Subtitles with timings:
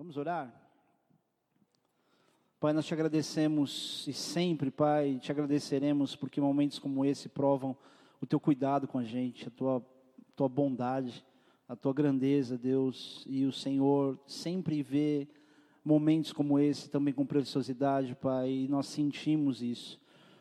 [0.00, 0.50] Vamos orar?
[2.58, 7.76] Pai, nós te agradecemos e sempre, Pai, te agradeceremos porque momentos como esse provam
[8.18, 9.84] o teu cuidado com a gente, a tua,
[10.34, 11.22] tua bondade,
[11.68, 15.28] a tua grandeza, Deus, e o Senhor sempre vê
[15.84, 20.00] momentos como esse também com preciosidade, Pai, e nós sentimos isso.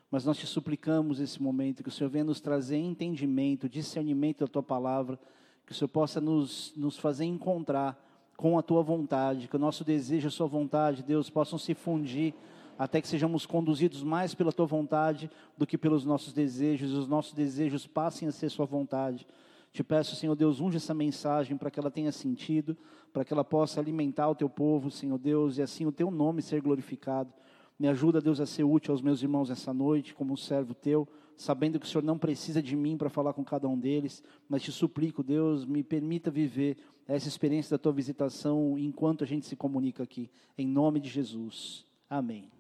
[0.10, 4.48] Mas nós te suplicamos esse momento, que o Senhor venha nos trazer entendimento, discernimento da
[4.48, 5.20] tua palavra,
[5.66, 8.06] que o Senhor possa nos, nos fazer encontrar
[8.40, 11.74] com a tua vontade, que o nosso desejo e a sua vontade, Deus, possam se
[11.74, 12.34] fundir
[12.78, 17.06] até que sejamos conduzidos mais pela tua vontade do que pelos nossos desejos, e os
[17.06, 19.28] nossos desejos passem a ser sua vontade.
[19.74, 22.78] Te peço, Senhor Deus, unge essa mensagem para que ela tenha sentido,
[23.12, 26.42] para que ela possa alimentar o teu povo, Senhor Deus, e assim o teu nome
[26.42, 27.34] ser glorificado.
[27.78, 31.06] Me ajuda, Deus, a ser útil aos meus irmãos essa noite, como um servo teu
[31.40, 34.62] sabendo que o Senhor não precisa de mim para falar com cada um deles, mas
[34.62, 36.76] te suplico, Deus, me permita viver
[37.08, 41.86] essa experiência da tua visitação enquanto a gente se comunica aqui, em nome de Jesus.
[42.10, 42.52] Amém.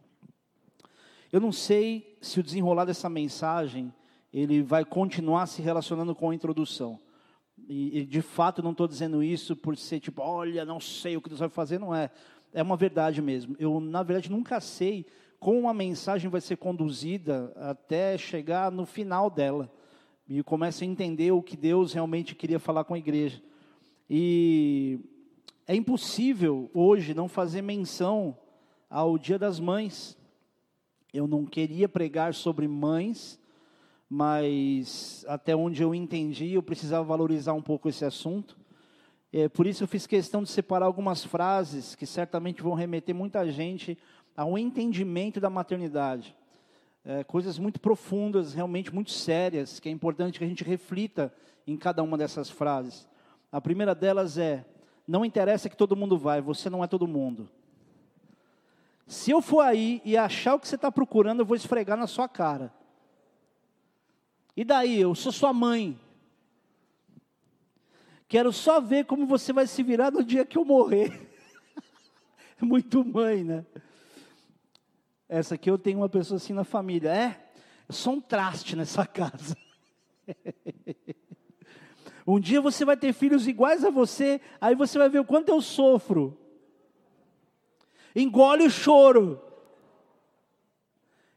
[1.29, 3.93] Eu não sei se o desenrolar dessa mensagem
[4.31, 6.97] ele vai continuar se relacionando com a introdução.
[7.67, 11.21] E, e de fato não estou dizendo isso por ser tipo, olha, não sei o
[11.21, 12.09] que Deus vai fazer, não é.
[12.53, 13.57] É uma verdade mesmo.
[13.59, 15.05] Eu, na verdade, nunca sei
[15.39, 19.71] como a mensagem vai ser conduzida até chegar no final dela.
[20.27, 23.41] E começo a entender o que Deus realmente queria falar com a igreja.
[24.09, 24.99] E
[25.65, 28.37] é impossível hoje não fazer menção
[28.89, 30.17] ao Dia das Mães.
[31.13, 33.39] Eu não queria pregar sobre mães,
[34.09, 38.57] mas até onde eu entendi, eu precisava valorizar um pouco esse assunto.
[39.31, 43.49] É, por isso eu fiz questão de separar algumas frases que certamente vão remeter muita
[43.51, 43.97] gente
[44.39, 46.33] ao entendimento da maternidade.
[47.03, 51.33] É, coisas muito profundas, realmente muito sérias, que é importante que a gente reflita
[51.67, 53.05] em cada uma dessas frases.
[53.51, 54.65] A primeira delas é:
[55.05, 57.49] não interessa que todo mundo vai, você não é todo mundo.
[59.05, 62.07] Se eu for aí e achar o que você está procurando, eu vou esfregar na
[62.07, 62.73] sua cara.
[64.55, 65.99] E daí, eu sou sua mãe.
[68.25, 71.29] Quero só ver como você vai se virar no dia que eu morrer.
[72.61, 73.65] Muito mãe, né?
[75.29, 77.15] Essa aqui eu tenho uma pessoa assim na família.
[77.15, 77.51] É,
[77.87, 79.55] eu sou um traste nessa casa.
[82.25, 85.49] um dia você vai ter filhos iguais a você, aí você vai ver o quanto
[85.49, 86.35] eu sofro.
[88.15, 89.39] Engole o choro.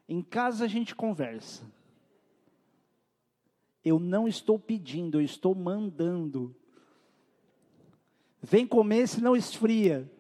[0.09, 1.71] Em casa a gente conversa.
[3.85, 6.57] Eu não estou pedindo, eu estou mandando.
[8.41, 10.11] Vem comer, senão esfria.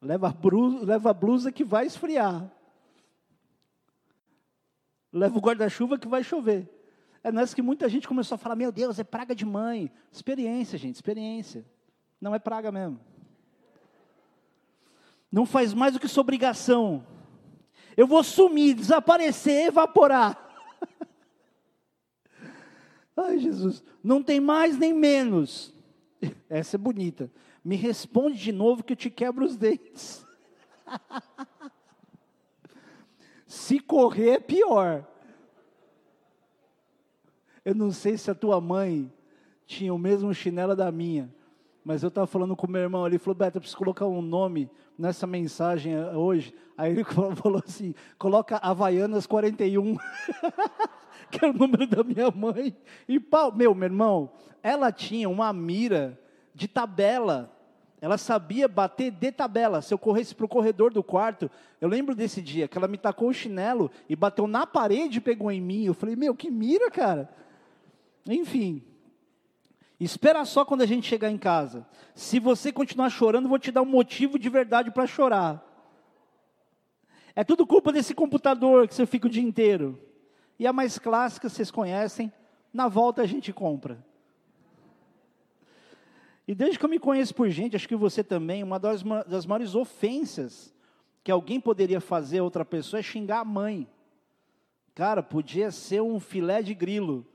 [0.00, 2.50] Leva a, blusa, leva blusa que vai esfriar.
[5.12, 6.68] Leva o guarda-chuva que vai chover.
[7.22, 9.90] É nessa que muita gente começou a falar: Meu Deus, é praga de mãe.
[10.12, 11.64] Experiência, gente, experiência.
[12.20, 13.00] Não é praga mesmo.
[15.30, 17.04] Não faz mais do que sua obrigação.
[17.96, 20.38] Eu vou sumir, desaparecer, evaporar.
[23.16, 23.82] Ai, Jesus.
[24.02, 25.74] Não tem mais nem menos.
[26.48, 27.30] Essa é bonita.
[27.68, 30.26] Me responde de novo que eu te quebro os dentes.
[33.46, 35.06] Se correr é pior.
[37.62, 39.12] Eu não sei se a tua mãe
[39.66, 41.30] tinha o mesmo chinelo da minha,
[41.84, 44.70] mas eu estava falando com meu irmão ali, falou, Beto, eu preciso colocar um nome
[44.96, 46.54] nessa mensagem eh, hoje.
[46.74, 47.04] Aí ele
[47.36, 49.94] falou assim, coloca Havaianas 41,
[51.30, 52.74] que é o número da minha mãe.
[53.06, 56.18] E pau, meu, meu irmão, ela tinha uma mira
[56.54, 57.57] de tabela.
[58.00, 59.82] Ela sabia bater de tabela.
[59.82, 61.50] Se eu corresse para o corredor do quarto,
[61.80, 65.20] eu lembro desse dia que ela me tacou o chinelo e bateu na parede e
[65.20, 65.84] pegou em mim.
[65.84, 67.28] Eu falei, meu, que mira, cara.
[68.26, 68.82] Enfim.
[69.98, 71.84] Espera só quando a gente chegar em casa.
[72.14, 75.64] Se você continuar chorando, vou te dar um motivo de verdade para chorar.
[77.34, 80.00] É tudo culpa desse computador que você fica o dia inteiro.
[80.56, 82.32] E a mais clássica, vocês conhecem,
[82.72, 84.04] na volta a gente compra.
[86.48, 89.44] E desde que eu me conheço por gente, acho que você também, uma das, das
[89.44, 90.74] maiores ofensas
[91.22, 93.86] que alguém poderia fazer a outra pessoa é xingar a mãe.
[94.94, 97.26] Cara, podia ser um filé de grilo,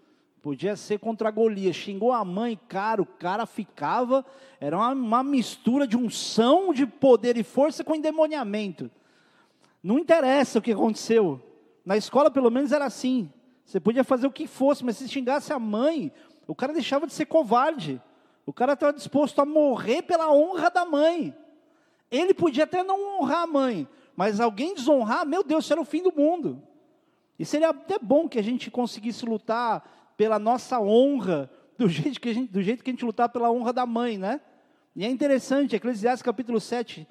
[0.42, 1.76] podia ser contra a Golias.
[1.76, 4.26] Xingou a mãe, cara, o cara ficava,
[4.60, 8.90] era uma, uma mistura de unção de poder e força com endemoniamento.
[9.84, 11.40] Não interessa o que aconteceu.
[11.86, 13.32] Na escola, pelo menos, era assim.
[13.64, 16.12] Você podia fazer o que fosse, mas se xingasse a mãe,
[16.48, 18.02] o cara deixava de ser covarde.
[18.46, 21.36] O cara estava disposto a morrer pela honra da mãe.
[22.12, 25.86] Ele podia até não honrar a mãe, mas alguém desonrar, meu Deus, isso era o
[25.86, 26.62] fim do mundo.
[27.40, 32.30] E seria até bom que a gente conseguisse lutar pela nossa honra, do jeito que
[32.30, 34.42] a gente, do jeito que a gente lutar pela honra da mãe, né?
[34.96, 37.08] E é interessante, Eclesiastes capítulo 7,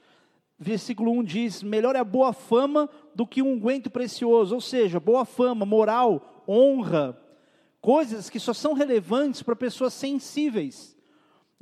[0.58, 5.00] versículo 1 diz: Melhor é a boa fama do que um unguento precioso, ou seja,
[5.00, 7.19] boa fama, moral, honra,
[7.81, 10.96] coisas que só são relevantes para pessoas sensíveis.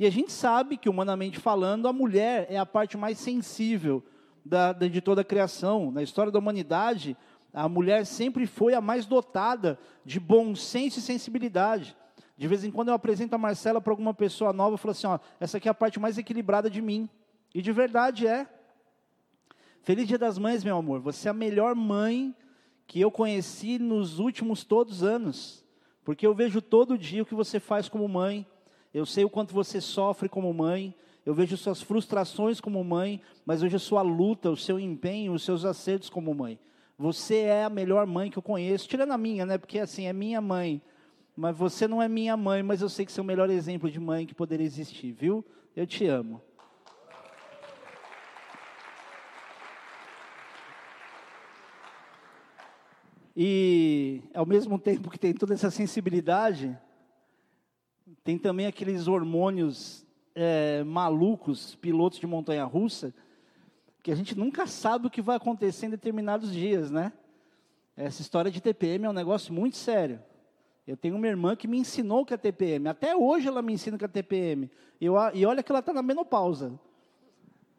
[0.01, 4.03] E a gente sabe que, humanamente falando, a mulher é a parte mais sensível
[4.43, 5.91] da, de toda a criação.
[5.91, 7.15] Na história da humanidade,
[7.53, 11.95] a mulher sempre foi a mais dotada de bom senso e sensibilidade.
[12.35, 15.07] De vez em quando eu apresento a Marcela para alguma pessoa nova e falo assim:
[15.07, 17.07] ó, essa aqui é a parte mais equilibrada de mim.
[17.55, 18.49] E de verdade é.
[19.83, 21.01] Feliz Dia das Mães, meu amor.
[21.01, 22.35] Você é a melhor mãe
[22.87, 25.63] que eu conheci nos últimos todos anos.
[26.03, 28.47] Porque eu vejo todo dia o que você faz como mãe.
[28.93, 30.95] Eu sei o quanto você sofre como mãe.
[31.25, 35.65] Eu vejo suas frustrações como mãe, mas vejo sua luta, o seu empenho, os seus
[35.65, 36.59] acertos como mãe.
[36.99, 39.59] Você é a melhor mãe que eu conheço, tirando a minha, né?
[39.59, 40.83] Porque assim, é minha mãe.
[41.37, 43.91] Mas você não é minha mãe, mas eu sei que você é o melhor exemplo
[43.91, 45.45] de mãe que poderia existir, viu?
[45.75, 46.43] Eu te amo.
[53.37, 56.77] E ao mesmo tempo que tem toda essa sensibilidade,
[58.23, 63.15] tem também aqueles hormônios é, malucos, pilotos de montanha-russa,
[64.03, 67.13] que a gente nunca sabe o que vai acontecer em determinados dias, né?
[67.97, 70.23] Essa história de TPM é um negócio muito sério.
[70.87, 72.89] Eu tenho uma irmã que me ensinou que é TPM.
[72.89, 74.71] Até hoje ela me ensina que é TPM.
[75.01, 76.81] Eu, e olha que ela está na menopausa.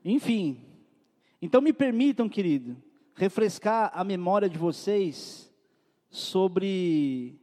[0.05, 0.63] Enfim.
[1.41, 2.77] Então me permitam, querido,
[3.15, 5.51] refrescar a memória de vocês
[6.09, 7.40] sobre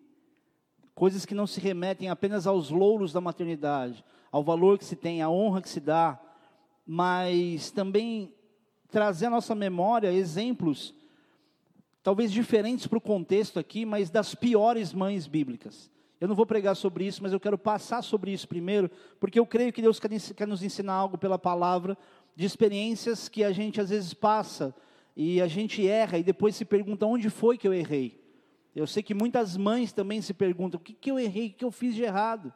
[0.99, 5.23] coisas que não se remetem apenas aos louros da maternidade, ao valor que se tem,
[5.23, 6.19] à honra que se dá,
[6.85, 8.35] mas também
[8.91, 10.93] trazer à nossa memória exemplos,
[12.03, 15.89] talvez diferentes para o contexto aqui, mas das piores mães bíblicas.
[16.21, 18.91] Eu não vou pregar sobre isso, mas eu quero passar sobre isso primeiro,
[19.21, 21.97] porque eu creio que Deus quer nos ensinar algo pela palavra,
[22.35, 24.75] de experiências que a gente às vezes passa
[25.17, 28.28] e a gente erra e depois se pergunta onde foi que eu errei.
[28.79, 31.65] Eu sei que muitas mães também se perguntam: o que, que eu errei, o que
[31.65, 32.53] eu fiz de errado?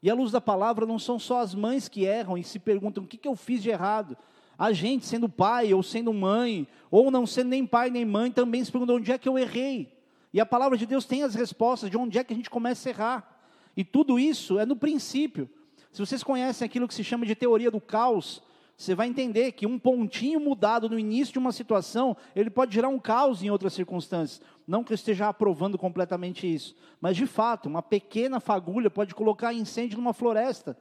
[0.00, 3.02] E à luz da palavra, não são só as mães que erram e se perguntam:
[3.02, 4.16] o que, que eu fiz de errado?
[4.56, 8.64] A gente, sendo pai ou sendo mãe, ou não sendo nem pai nem mãe, também
[8.64, 9.92] se pergunta: onde é que eu errei?
[10.32, 12.88] E a palavra de Deus tem as respostas de onde é que a gente começa
[12.88, 13.40] a errar.
[13.76, 15.50] E tudo isso é no princípio.
[15.90, 18.40] Se vocês conhecem aquilo que se chama de teoria do caos,
[18.76, 22.88] você vai entender que um pontinho mudado no início de uma situação, ele pode gerar
[22.88, 24.40] um caos em outras circunstâncias.
[24.66, 29.52] Não que eu esteja aprovando completamente isso, mas de fato, uma pequena fagulha pode colocar
[29.52, 30.76] incêndio numa floresta.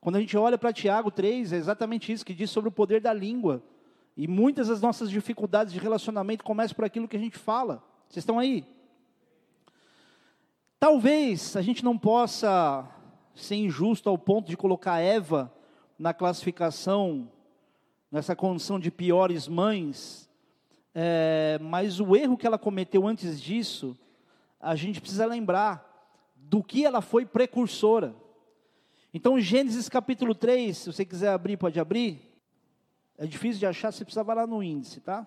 [0.00, 3.00] Quando a gente olha para Tiago 3, é exatamente isso que diz sobre o poder
[3.00, 3.62] da língua.
[4.16, 7.82] E muitas das nossas dificuldades de relacionamento começam por aquilo que a gente fala.
[8.08, 8.64] Vocês estão aí?
[10.78, 12.88] Talvez a gente não possa
[13.34, 15.52] ser injusto ao ponto de colocar Eva
[15.98, 17.30] na classificação,
[18.10, 20.28] nessa condição de piores mães,
[20.94, 23.96] é, mas o erro que ela cometeu antes disso,
[24.60, 25.84] a gente precisa lembrar
[26.34, 28.14] do que ela foi precursora.
[29.12, 32.20] Então, Gênesis capítulo 3, se você quiser abrir, pode abrir.
[33.18, 35.26] É difícil de achar, você precisa lá no índice, tá?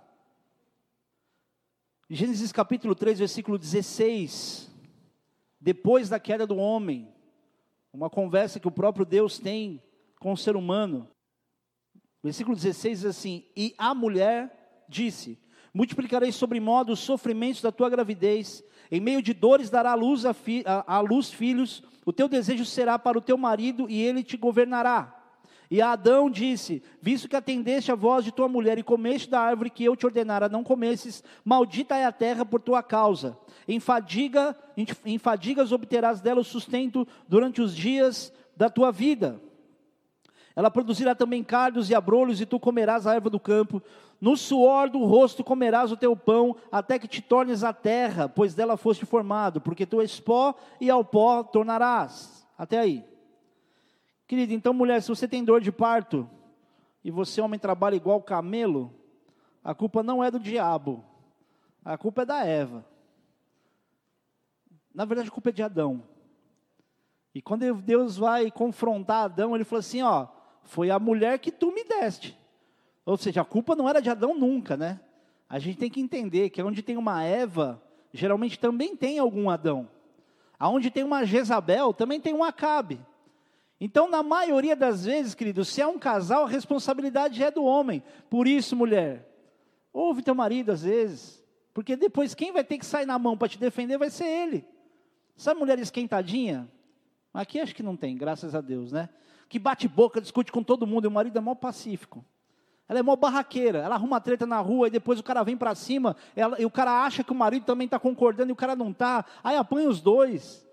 [2.10, 4.72] Gênesis capítulo 3, versículo 16.
[5.60, 7.14] Depois da queda do homem,
[7.92, 9.82] uma conversa que o próprio Deus tem
[10.20, 11.10] com o ser humano.
[12.22, 15.40] Versículo 16 diz assim: E a mulher disse:
[15.74, 20.26] Multiplicarei sobre modo os sofrimentos da tua gravidez, em meio de dores dará à luz,
[20.26, 24.02] a, fi, a, a luz filhos, o teu desejo será para o teu marido e
[24.02, 25.16] ele te governará.
[25.72, 29.70] E Adão disse: Visto que atendeste a voz de tua mulher e comeste da árvore
[29.70, 33.38] que eu te ordenara não comesses, maldita é a terra por tua causa.
[33.68, 34.58] Em, fadiga,
[35.06, 39.40] em fadigas obterás dela o sustento durante os dias da tua vida.
[40.56, 43.82] Ela produzirá também cardos e abrolhos, e tu comerás a erva do campo.
[44.20, 48.54] No suor do rosto comerás o teu pão, até que te tornes a terra, pois
[48.54, 52.46] dela foste formado, porque tu és pó e ao pó tornarás.
[52.58, 53.06] Até aí.
[54.28, 56.30] Querido, então, mulher, se você tem dor de parto,
[57.04, 58.94] e você, homem, trabalha igual camelo,
[59.64, 61.04] a culpa não é do diabo,
[61.84, 62.86] a culpa é da Eva.
[64.94, 66.04] Na verdade, a culpa é de Adão.
[67.34, 70.28] E quando Deus vai confrontar Adão, ele falou assim: ó,
[70.70, 72.38] foi a mulher que tu me deste.
[73.04, 75.00] Ou seja, a culpa não era de Adão nunca, né?
[75.50, 77.82] A gente tem que entender que onde tem uma Eva,
[78.14, 79.90] geralmente também tem algum Adão.
[80.60, 83.02] Aonde tem uma Jezabel, também tem um Acabe.
[83.82, 88.04] Então, na maioria das vezes, querido, se é um casal, a responsabilidade é do homem.
[88.30, 89.28] Por isso, mulher,
[89.92, 93.50] ouve teu marido às vezes, porque depois quem vai ter que sair na mão para
[93.50, 94.64] te defender vai ser ele.
[95.36, 96.70] Sabe mulher esquentadinha?
[97.34, 99.10] Aqui acho que não tem, graças a Deus, né?
[99.50, 102.24] Que bate boca, discute com todo mundo, e o marido é mó pacífico.
[102.88, 105.76] Ela é mó barraqueira, ela arruma treta na rua e depois o cara vem para
[105.76, 108.76] cima, ela, e o cara acha que o marido também está concordando e o cara
[108.76, 110.66] não está, aí apanha os dois.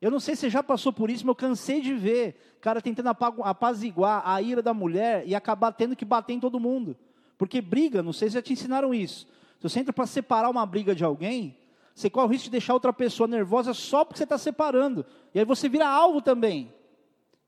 [0.00, 2.82] Eu não sei se você já passou por isso, mas eu cansei de ver cara
[2.82, 3.08] tentando
[3.44, 6.96] apaziguar a ira da mulher e acabar tendo que bater em todo mundo.
[7.38, 9.26] Porque briga, não sei se já te ensinaram isso.
[9.60, 11.56] Se você entra para separar uma briga de alguém,
[11.94, 15.06] você corre o risco de deixar outra pessoa nervosa só porque você está separando.
[15.32, 16.74] E aí você vira alvo também.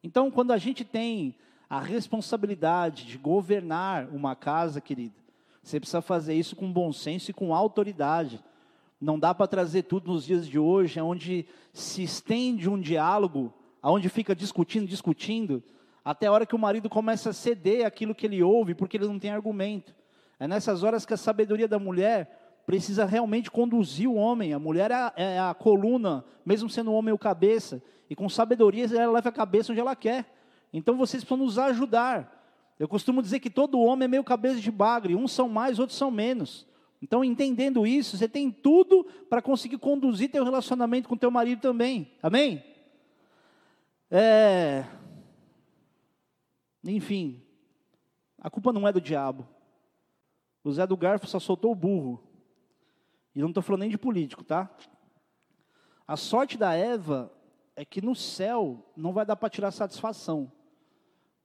[0.03, 1.35] Então, quando a gente tem
[1.69, 5.15] a responsabilidade de governar uma casa, querido,
[5.63, 8.43] você precisa fazer isso com bom senso e com autoridade.
[9.01, 13.53] Não dá para trazer tudo nos dias de hoje, onde se estende um diálogo,
[13.83, 15.63] onde fica discutindo, discutindo,
[16.05, 19.07] até a hora que o marido começa a ceder aquilo que ele ouve, porque ele
[19.07, 19.95] não tem argumento.
[20.41, 24.53] É nessas horas que a sabedoria da mulher precisa realmente conduzir o homem.
[24.53, 28.29] A mulher é a, é a coluna, mesmo sendo o homem o cabeça, e com
[28.29, 30.35] sabedoria ela leva a cabeça onde ela quer.
[30.73, 32.35] Então vocês precisam nos ajudar.
[32.79, 35.99] Eu costumo dizer que todo homem é meio cabeça de bagre, uns são mais, outros
[35.99, 36.67] são menos.
[37.01, 42.13] Então, entendendo isso, você tem tudo para conseguir conduzir teu relacionamento com teu marido também.
[42.23, 42.65] Amém?
[44.11, 44.85] É...
[46.85, 47.43] Enfim,
[48.41, 49.47] a culpa não é do diabo.
[50.65, 52.23] O Zé do Garfo só soltou o burro.
[53.35, 54.69] E não estou falando nem de político, tá?
[56.07, 57.33] A sorte da Eva
[57.79, 60.51] é que no céu não vai dar para tirar satisfação.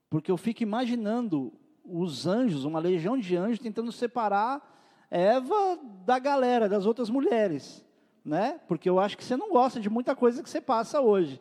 [0.10, 1.54] Porque eu fico imaginando
[1.86, 7.86] os anjos, uma legião de anjos, tentando separar Eva da galera, das outras mulheres.
[8.26, 8.60] Né?
[8.68, 11.40] Porque eu acho que você não gosta de muita coisa que você passa hoje.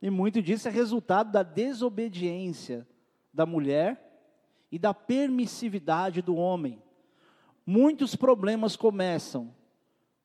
[0.00, 2.88] E muito disso é resultado da desobediência
[3.34, 4.24] da mulher
[4.72, 6.82] e da permissividade do homem.
[7.66, 9.54] Muitos problemas começam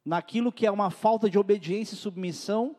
[0.05, 2.77] naquilo que é uma falta de obediência e submissão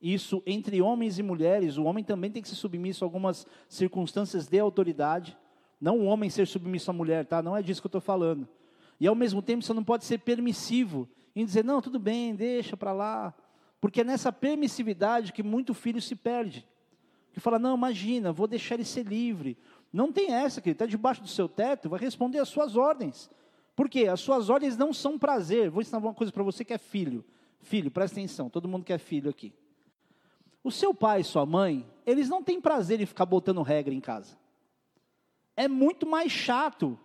[0.00, 4.46] isso entre homens e mulheres, o homem também tem que ser submisso a algumas circunstâncias
[4.46, 5.36] de autoridade.
[5.80, 7.42] Não o homem ser submisso à mulher, tá?
[7.42, 8.48] Não é disso que eu estou falando.
[9.00, 12.76] E ao mesmo tempo você não pode ser permissivo em dizer, não, tudo bem, deixa
[12.76, 13.34] para lá.
[13.80, 16.66] Porque é nessa permissividade que muito filho se perde.
[17.32, 19.56] Que fala, não, imagina, vou deixar ele ser livre.
[19.92, 23.30] Não tem essa, que ele está debaixo do seu teto, vai responder às suas ordens.
[23.76, 24.08] Por quê?
[24.08, 25.70] As suas ordens não são prazer.
[25.70, 27.24] Vou ensinar uma coisa para você que é filho.
[27.60, 29.52] Filho, presta atenção, todo mundo que é filho aqui.
[30.68, 34.00] O seu pai e sua mãe, eles não têm prazer em ficar botando regra em
[34.00, 34.36] casa.
[35.56, 36.98] É muito mais chato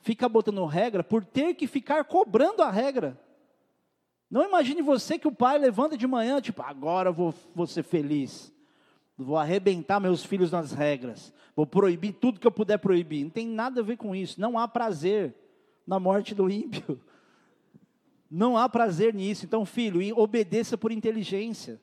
[0.00, 3.18] ficar botando regra por ter que ficar cobrando a regra.
[4.30, 8.52] Não imagine você que o pai levanta de manhã, tipo, agora vou, vou ser feliz.
[9.16, 11.32] Vou arrebentar meus filhos nas regras.
[11.56, 13.24] Vou proibir tudo que eu puder proibir.
[13.24, 14.38] Não tem nada a ver com isso.
[14.38, 15.34] Não há prazer
[15.86, 17.00] na morte do ímpio.
[18.30, 19.46] Não há prazer nisso.
[19.46, 21.80] Então, filho, obedeça por inteligência.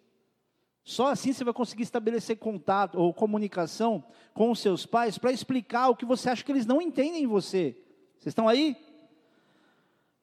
[0.87, 4.01] Só assim você vai conseguir estabelecer contato ou comunicação
[4.33, 7.27] com os seus pais para explicar o que você acha que eles não entendem em
[7.27, 7.75] você.
[8.17, 8.73] Vocês estão aí?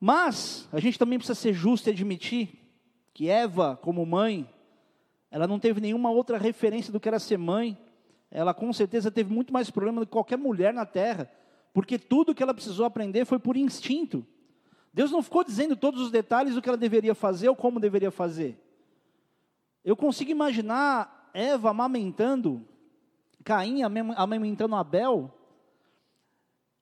[0.01, 2.49] Mas a gente também precisa ser justo e admitir
[3.13, 4.49] que Eva, como mãe,
[5.31, 7.77] ela não teve nenhuma outra referência do que era ser mãe.
[8.31, 11.31] Ela com certeza teve muito mais problema do que qualquer mulher na terra,
[11.75, 14.27] porque tudo que ela precisou aprender foi por instinto.
[14.95, 18.11] Deus não ficou dizendo todos os detalhes do que ela deveria fazer ou como deveria
[18.11, 18.64] fazer.
[19.85, 22.67] Eu consigo imaginar Eva amamentando,
[23.45, 25.31] Caim amamentando Abel,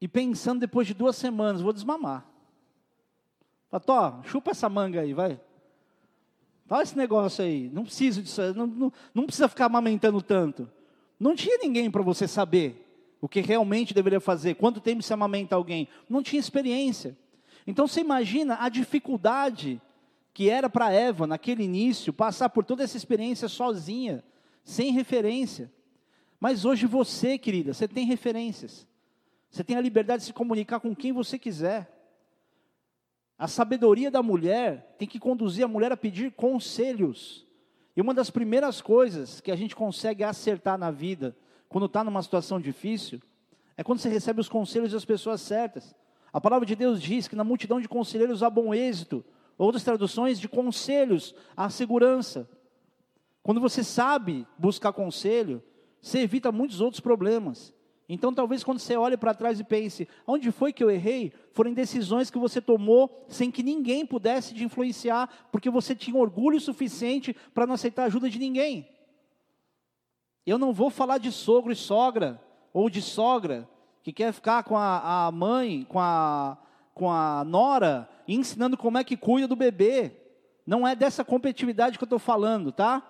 [0.00, 2.26] e pensando depois de duas semanas, vou desmamar.
[3.70, 5.40] Fala, chupa essa manga aí, vai.
[6.66, 10.70] Fala esse negócio aí, não precisa disso, não, não, não precisa ficar amamentando tanto.
[11.18, 12.82] Não tinha ninguém para você saber
[13.20, 15.88] o que realmente deveria fazer, quanto tempo se amamenta alguém.
[16.08, 17.16] Não tinha experiência.
[17.66, 19.80] Então você imagina a dificuldade
[20.34, 24.24] que era para Eva, naquele início, passar por toda essa experiência sozinha,
[24.64, 25.70] sem referência.
[26.40, 28.86] Mas hoje você, querida, você tem referências.
[29.50, 31.90] Você tem a liberdade de se comunicar com quem você quiser.
[33.38, 37.46] A sabedoria da mulher tem que conduzir a mulher a pedir conselhos.
[37.94, 41.36] E uma das primeiras coisas que a gente consegue acertar na vida,
[41.68, 43.20] quando está numa situação difícil,
[43.76, 45.94] é quando você recebe os conselhos das pessoas certas.
[46.32, 49.24] A palavra de Deus diz que na multidão de conselheiros há bom êxito.
[49.58, 52.48] Outras traduções de conselhos à segurança.
[53.42, 55.62] Quando você sabe buscar conselho,
[56.00, 57.74] você evita muitos outros problemas.
[58.08, 61.32] Então, talvez quando você olhe para trás e pense, onde foi que eu errei?
[61.52, 66.60] Foram decisões que você tomou sem que ninguém pudesse te influenciar, porque você tinha orgulho
[66.60, 68.88] suficiente para não aceitar a ajuda de ninguém.
[70.44, 72.42] Eu não vou falar de sogro e sogra,
[72.72, 73.68] ou de sogra,
[74.02, 76.58] que quer ficar com a, a mãe, com a,
[76.94, 80.12] com a nora, ensinando como é que cuida do bebê.
[80.66, 83.02] Não é dessa competitividade que eu estou falando, tá?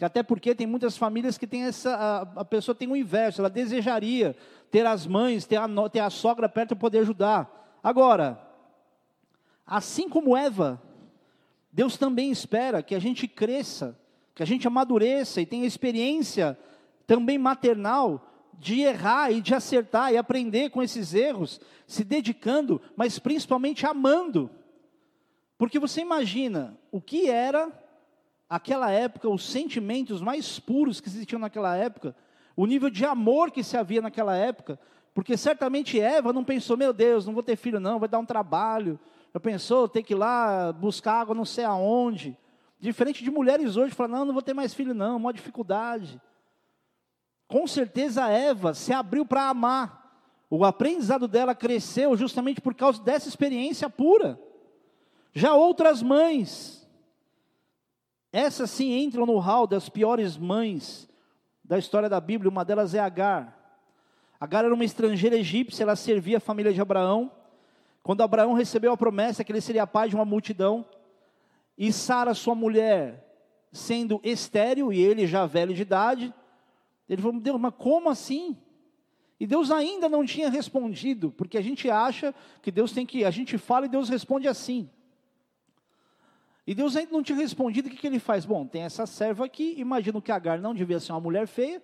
[0.00, 1.94] Até porque tem muitas famílias que tem essa.
[1.94, 4.36] A, a pessoa tem o inverso, ela desejaria
[4.70, 7.78] ter as mães, ter a, ter a sogra perto para poder ajudar.
[7.82, 8.40] Agora,
[9.66, 10.80] assim como Eva,
[11.72, 13.98] Deus também espera que a gente cresça,
[14.34, 16.58] que a gente amadureça e tenha experiência
[17.06, 18.27] também maternal
[18.58, 24.50] de errar e de acertar e aprender com esses erros, se dedicando, mas principalmente amando.
[25.56, 27.72] Porque você imagina o que era
[28.48, 32.14] aquela época, os sentimentos mais puros que existiam naquela época,
[32.56, 34.78] o nível de amor que se havia naquela época,
[35.14, 38.24] porque certamente Eva não pensou, meu Deus, não vou ter filho não, vai dar um
[38.24, 38.98] trabalho.
[39.34, 42.36] Já pensou ter que ir lá buscar água não sei aonde.
[42.80, 46.20] Diferente de mulheres hoje, falam, não, não vou ter mais filho não, uma dificuldade.
[47.48, 49.98] Com certeza Eva se abriu para amar.
[50.50, 54.38] O aprendizado dela cresceu justamente por causa dessa experiência pura.
[55.32, 56.86] Já outras mães,
[58.30, 61.08] essas sim entram no hall das piores mães
[61.64, 62.50] da história da Bíblia.
[62.50, 63.56] Uma delas é Agar.
[64.38, 67.32] Agar era uma estrangeira egípcia, ela servia a família de Abraão.
[68.02, 70.84] Quando Abraão recebeu a promessa que ele seria pai de uma multidão,
[71.76, 73.24] e Sara, sua mulher,
[73.72, 76.34] sendo estéril e ele já velho de idade,
[77.08, 78.56] ele falou: Deus, mas como assim?
[79.40, 83.30] E Deus ainda não tinha respondido, porque a gente acha que Deus tem que, a
[83.30, 84.90] gente fala e Deus responde assim.
[86.66, 88.44] E Deus ainda não tinha respondido, o que, que ele faz?
[88.44, 91.82] Bom, tem essa serva aqui, imagino que Agar não devia ser uma mulher feia,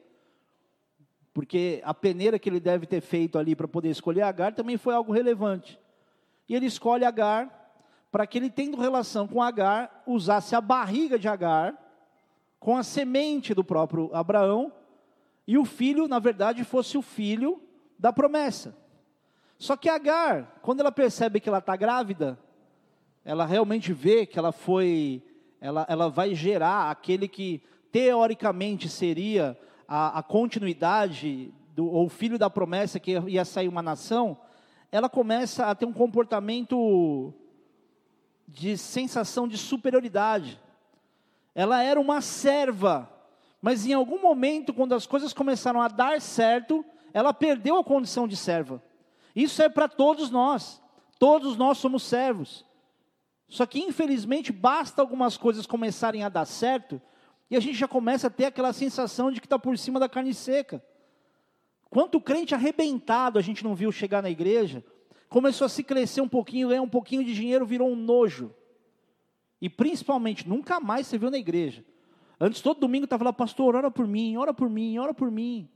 [1.33, 4.95] porque a peneira que ele deve ter feito ali para poder escolher Agar também foi
[4.95, 5.81] algo relevante.
[6.49, 7.73] E ele escolhe Agar,
[8.11, 11.81] para que ele, tendo relação com Agar, usasse a barriga de Agar,
[12.61, 14.73] com a semente do próprio Abraão,
[15.47, 17.61] e o filho, na verdade, fosse o filho
[17.99, 18.77] da promessa.
[19.59, 22.39] Só que Agar, quando ela percebe que ela está grávida,
[23.25, 25.23] ela realmente vê que ela foi,
[25.61, 32.49] ela, ela vai gerar aquele que teoricamente seria a, a continuidade do ou filho da
[32.49, 34.37] promessa que ia sair uma nação,
[34.91, 37.35] ela começa a ter um comportamento
[38.47, 40.61] de sensação de superioridade.
[41.55, 43.11] Ela era uma serva,
[43.65, 48.29] mas em algum momento, quando as coisas começaram a dar certo, ela perdeu a condição
[48.29, 48.83] de serva.
[49.35, 50.83] Isso é para todos nós.
[51.19, 52.63] Todos nós somos servos.
[53.49, 57.01] Só que infelizmente basta algumas coisas começarem a dar certo
[57.51, 60.11] e a gente já começa a ter aquela sensação de que está por cima da
[60.11, 60.85] carne seca.
[61.89, 64.85] Quanto crente arrebentado a gente não viu chegar na igreja,
[65.31, 68.55] começou a se crescer um pouquinho, ganhar um pouquinho de dinheiro, virou um nojo.
[69.59, 71.83] E principalmente, nunca mais você viu na igreja.
[72.45, 75.69] Antes, todo domingo estava lá, pastor, ora por mim, ora por mim, ora por mim.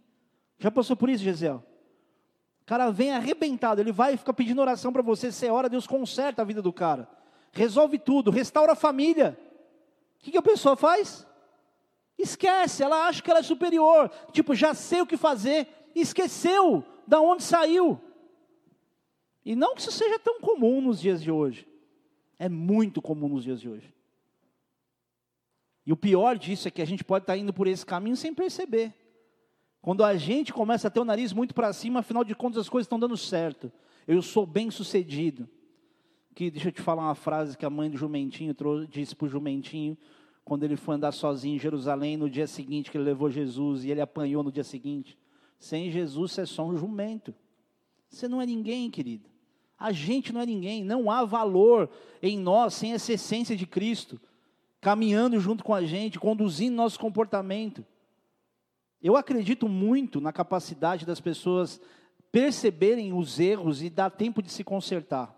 [0.59, 1.55] Já passou por isso, Gisele?
[1.55, 5.87] O cara vem arrebentado, ele vai e fica pedindo oração para você, você ora, Deus
[5.87, 7.09] conserta a vida do cara
[7.53, 9.39] resolve tudo, restaura a família.
[10.17, 11.27] O que, que a pessoa faz?
[12.17, 14.11] Esquece, ela acha que ela é superior.
[14.33, 15.69] Tipo, já sei o que fazer.
[15.95, 18.01] Esqueceu da onde saiu.
[19.45, 21.67] E não que isso seja tão comum nos dias de hoje.
[22.39, 23.95] É muito comum nos dias de hoje.
[25.89, 28.35] E o pior disso é que a gente pode estar indo por esse caminho sem
[28.35, 28.93] perceber.
[29.81, 32.69] Quando a gente começa a ter o nariz muito para cima, afinal de contas as
[32.69, 33.73] coisas estão dando certo.
[34.07, 35.49] Eu sou bem sucedido
[36.35, 38.55] que deixa eu te falar uma frase que a mãe do jumentinho
[38.87, 39.97] disse para o jumentinho,
[40.45, 43.91] quando ele foi andar sozinho em Jerusalém, no dia seguinte que ele levou Jesus, e
[43.91, 45.17] ele apanhou no dia seguinte.
[45.59, 47.35] Sem Jesus você é só um jumento.
[48.11, 49.31] Você não é ninguém, querido.
[49.79, 50.85] A gente não é ninguém.
[50.85, 51.89] Não há valor
[52.21, 54.21] em nós sem essa essência de Cristo,
[54.81, 57.85] caminhando junto com a gente, conduzindo nosso comportamento.
[59.03, 61.81] Eu acredito muito na capacidade das pessoas
[62.31, 65.35] perceberem os erros e dar tempo de se consertar.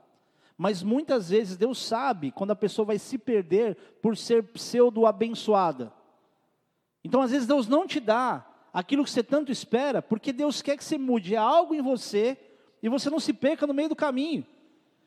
[0.56, 5.92] Mas muitas vezes Deus sabe quando a pessoa vai se perder por ser pseudo abençoada.
[7.02, 10.76] Então, às vezes, Deus não te dá aquilo que você tanto espera, porque Deus quer
[10.76, 12.36] que você mude algo em você
[12.82, 14.44] e você não se perca no meio do caminho.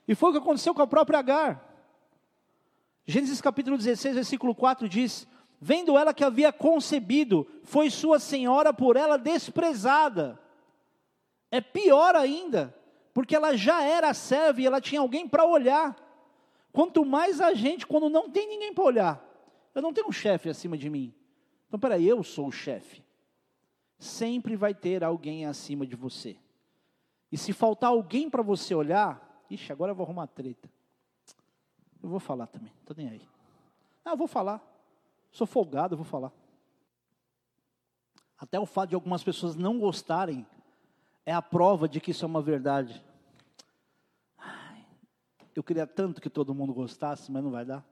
[0.07, 1.72] E foi o que aconteceu com a própria Agar.
[3.05, 5.27] Gênesis capítulo 16, versículo 4 diz:
[5.59, 10.39] Vendo ela que havia concebido, foi sua senhora por ela desprezada.
[11.51, 12.75] É pior ainda,
[13.13, 15.95] porque ela já era serva e ela tinha alguém para olhar.
[16.71, 19.33] Quanto mais a gente, quando não tem ninguém para olhar.
[19.75, 21.13] Eu não tenho um chefe acima de mim.
[21.67, 23.03] Então, peraí, eu sou o chefe.
[23.99, 26.35] Sempre vai ter alguém acima de você.
[27.31, 30.69] E se faltar alguém para você olhar, ixi, agora eu vou arrumar treta.
[32.03, 33.21] Eu vou falar também, estou nem aí.
[34.03, 34.61] Ah, eu vou falar.
[35.31, 36.33] Sou folgado, eu vou falar.
[38.37, 40.45] Até o fato de algumas pessoas não gostarem
[41.25, 43.01] é a prova de que isso é uma verdade.
[44.37, 44.85] Ai,
[45.55, 47.85] eu queria tanto que todo mundo gostasse, mas não vai dar.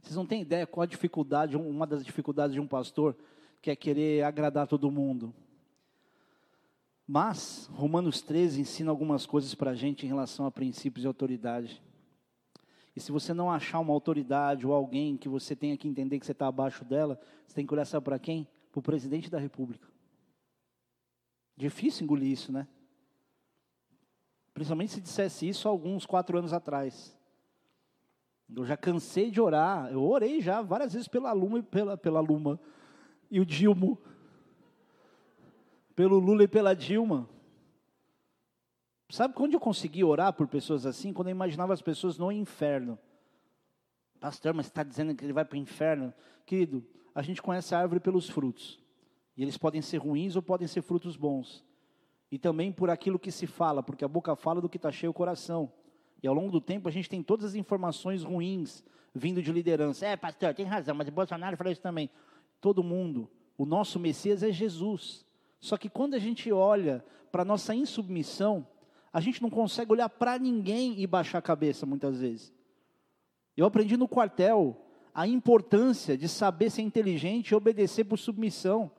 [0.00, 3.16] Vocês não têm ideia qual a dificuldade, uma das dificuldades de um pastor
[3.60, 5.34] que é querer agradar todo mundo.
[7.04, 11.82] Mas, Romanos 13 ensina algumas coisas para a gente em relação a princípios de autoridade.
[12.98, 16.26] E se você não achar uma autoridade ou alguém que você tenha que entender que
[16.26, 18.44] você está abaixo dela, você tem que olhar sabe para quem?
[18.72, 19.86] Para o presidente da república.
[21.56, 22.66] Difícil engolir isso, né?
[24.52, 27.16] Principalmente se dissesse isso alguns quatro anos atrás.
[28.52, 29.92] Eu já cansei de orar.
[29.92, 32.58] Eu orei já várias vezes pela Luma e pela, pela Luma.
[33.30, 33.96] E o Dilma
[35.94, 37.28] pelo Lula e pela Dilma.
[39.10, 41.12] Sabe quando eu consegui orar por pessoas assim?
[41.12, 42.98] Quando eu imaginava as pessoas no inferno.
[44.20, 46.12] Pastor, mas está dizendo que ele vai para o inferno?
[46.44, 48.78] Querido, a gente conhece a árvore pelos frutos.
[49.36, 51.64] E eles podem ser ruins ou podem ser frutos bons.
[52.30, 55.10] E também por aquilo que se fala, porque a boca fala do que está cheio
[55.10, 55.72] o coração.
[56.22, 60.06] E ao longo do tempo a gente tem todas as informações ruins vindo de liderança.
[60.06, 62.10] É, pastor, tem razão, mas o Bolsonaro falou isso também.
[62.60, 65.24] Todo mundo, o nosso Messias é Jesus.
[65.60, 68.66] Só que quando a gente olha para a nossa insubmissão,
[69.12, 72.52] a gente não consegue olhar para ninguém e baixar a cabeça muitas vezes.
[73.56, 74.76] Eu aprendi no quartel
[75.14, 78.90] a importância de saber ser inteligente e obedecer por submissão.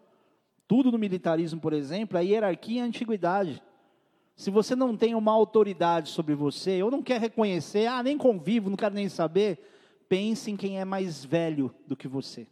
[0.67, 3.61] Tudo no militarismo, por exemplo, a hierarquia e a antiguidade.
[4.35, 8.69] Se você não tem uma autoridade sobre você, ou não quer reconhecer, ah, nem convivo,
[8.69, 9.59] não quero nem saber,
[10.07, 12.47] pense em quem é mais velho do que você.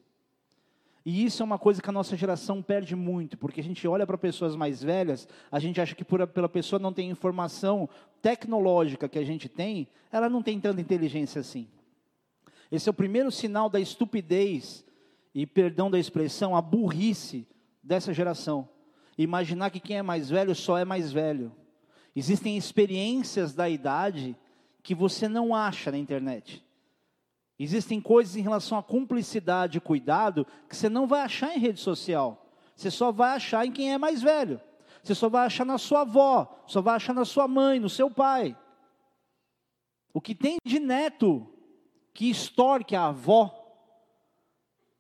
[1.10, 4.06] E isso é uma coisa que a nossa geração perde muito, porque a gente olha
[4.06, 7.88] para pessoas mais velhas, a gente acha que por, pela pessoa não tem informação
[8.22, 11.70] tecnológica que a gente tem, ela não tem tanta inteligência assim.
[12.70, 14.84] Esse é o primeiro sinal da estupidez,
[15.34, 17.48] e perdão da expressão, a burrice
[17.82, 18.67] dessa geração.
[19.17, 21.54] Imaginar que quem é mais velho só é mais velho.
[22.13, 24.36] Existem experiências da idade
[24.84, 26.66] que você não acha na internet.
[27.60, 31.80] Existem coisas em relação à cumplicidade e cuidado que você não vai achar em rede
[31.80, 32.46] social.
[32.76, 34.62] Você só vai achar em quem é mais velho.
[35.04, 38.12] Você só vai achar na sua avó, só vai achar na sua mãe, no seu
[38.12, 38.56] pai.
[40.13, 41.48] O que tem de neto
[42.13, 43.54] que extorque a avó,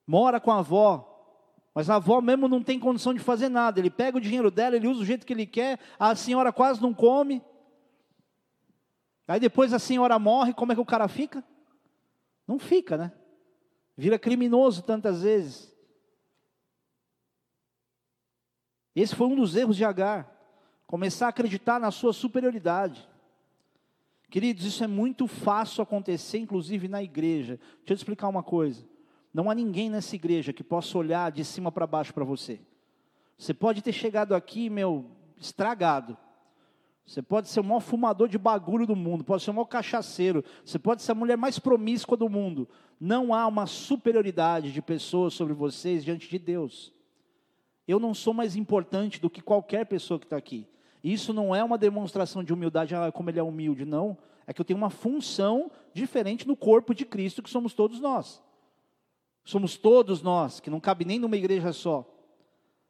[0.05, 1.03] mora com a avó,
[1.75, 3.79] mas a avó mesmo não tem condição de fazer nada.
[3.79, 6.81] Ele pega o dinheiro dela, ele usa do jeito que ele quer, a senhora quase
[6.81, 7.43] não come.
[9.27, 11.43] Aí depois a senhora morre, como é que o cara fica?
[12.47, 13.11] Não fica, né?
[13.97, 15.75] Vira criminoso tantas vezes.
[18.95, 20.33] Esse foi um dos erros de Agar.
[20.87, 23.07] Começar a acreditar na sua superioridade.
[24.29, 27.57] Queridos, isso é muito fácil acontecer, inclusive na igreja.
[27.57, 28.87] Deixa eu te explicar uma coisa.
[29.33, 32.59] Não há ninguém nessa igreja que possa olhar de cima para baixo para você.
[33.37, 35.05] Você pode ter chegado aqui, meu,
[35.37, 36.17] estragado.
[37.07, 40.43] Você pode ser o maior fumador de bagulho do mundo, pode ser o maior cachaceiro,
[40.63, 42.67] você pode ser a mulher mais promíscua do mundo.
[42.99, 46.93] Não há uma superioridade de pessoas sobre vocês diante de Deus.
[47.87, 50.67] Eu não sou mais importante do que qualquer pessoa que está aqui.
[51.01, 54.17] Isso não é uma demonstração de humildade, ah, como ele é humilde, não.
[54.45, 58.43] É que eu tenho uma função diferente no corpo de Cristo, que somos todos nós.
[59.45, 62.05] Somos todos nós, que não cabe nem numa igreja só.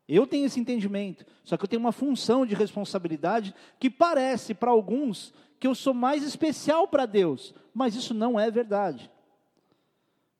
[0.07, 4.71] Eu tenho esse entendimento, só que eu tenho uma função de responsabilidade que parece para
[4.71, 9.11] alguns que eu sou mais especial para Deus, mas isso não é verdade.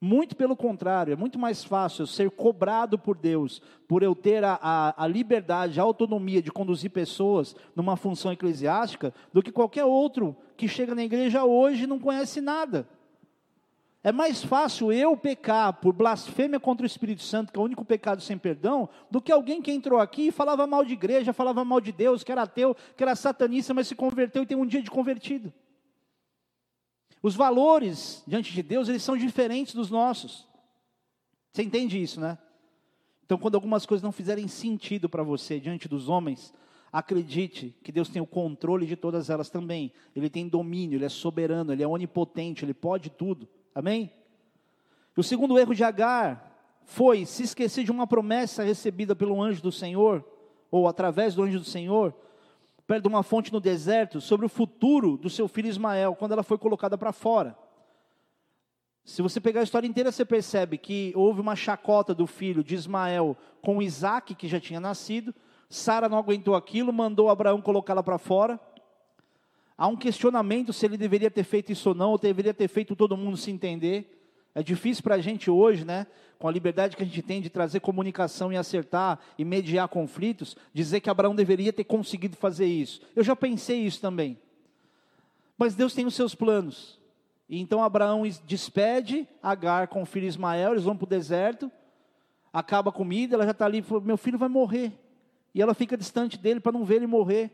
[0.00, 4.44] Muito pelo contrário, é muito mais fácil eu ser cobrado por Deus, por eu ter
[4.44, 9.84] a, a, a, liberdade, a autonomia de conduzir pessoas numa função eclesiástica, do que qualquer
[9.84, 12.88] outro que chega na igreja hoje e não conhece nada.
[14.08, 17.84] É mais fácil eu pecar por blasfêmia contra o Espírito Santo, que é o único
[17.84, 21.62] pecado sem perdão, do que alguém que entrou aqui e falava mal de igreja, falava
[21.62, 24.64] mal de Deus, que era ateu, que era satanista, mas se converteu e tem um
[24.64, 25.52] dia de convertido.
[27.22, 30.48] Os valores diante de Deus, eles são diferentes dos nossos.
[31.52, 32.38] Você entende isso, né?
[33.26, 36.54] Então, quando algumas coisas não fizerem sentido para você diante dos homens,
[36.90, 39.92] acredite que Deus tem o controle de todas elas também.
[40.16, 43.46] Ele tem domínio, ele é soberano, ele é onipotente, ele pode tudo.
[43.78, 44.10] Amém?
[45.16, 49.70] O segundo erro de Agar foi se esquecer de uma promessa recebida pelo anjo do
[49.70, 50.24] Senhor,
[50.68, 52.12] ou através do anjo do Senhor,
[52.88, 56.42] perto de uma fonte no deserto, sobre o futuro do seu filho Ismael, quando ela
[56.42, 57.56] foi colocada para fora.
[59.04, 62.74] Se você pegar a história inteira, você percebe que houve uma chacota do filho de
[62.74, 65.32] Ismael com Isaac, que já tinha nascido.
[65.70, 68.58] Sara não aguentou aquilo, mandou Abraão colocá-la para fora.
[69.78, 72.96] Há um questionamento se ele deveria ter feito isso ou não, ou deveria ter feito
[72.96, 74.12] todo mundo se entender.
[74.52, 77.48] É difícil para a gente hoje, né, com a liberdade que a gente tem de
[77.48, 83.00] trazer comunicação e acertar e mediar conflitos, dizer que Abraão deveria ter conseguido fazer isso.
[83.14, 84.36] Eu já pensei isso também.
[85.56, 86.98] Mas Deus tem os seus planos.
[87.48, 91.70] E então Abraão despede Agar com o filho Ismael, eles vão para o deserto,
[92.52, 94.92] acaba a comida, ela já está ali, meu filho vai morrer.
[95.54, 97.52] E ela fica distante dele para não ver ele morrer.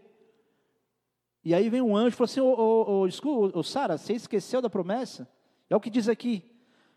[1.45, 5.29] E aí vem um anjo e fala assim: ô Sara, você esqueceu da promessa?
[5.69, 6.43] É o que diz aqui.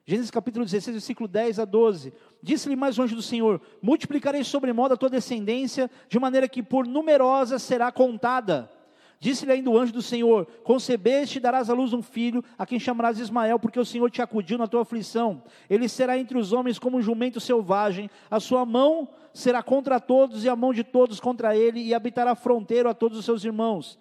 [0.06, 2.14] Gênesis capítulo 16, versículo 10 a 12.
[2.42, 6.88] Disse-lhe mais o anjo do Senhor: Multiplicarei sobremodo a tua descendência, de maneira que por
[6.88, 8.72] numerosa será contada.
[9.20, 12.80] Disse-lhe ainda o anjo do Senhor: Concebeste e darás à luz um filho, a quem
[12.80, 15.44] chamarás Ismael, porque o Senhor te acudiu na tua aflição.
[15.70, 20.46] Ele será entre os homens como um jumento selvagem, a sua mão será contra todos
[20.46, 24.00] e a mão de todos contra ele, e habitará fronteiro a todos os seus irmãos.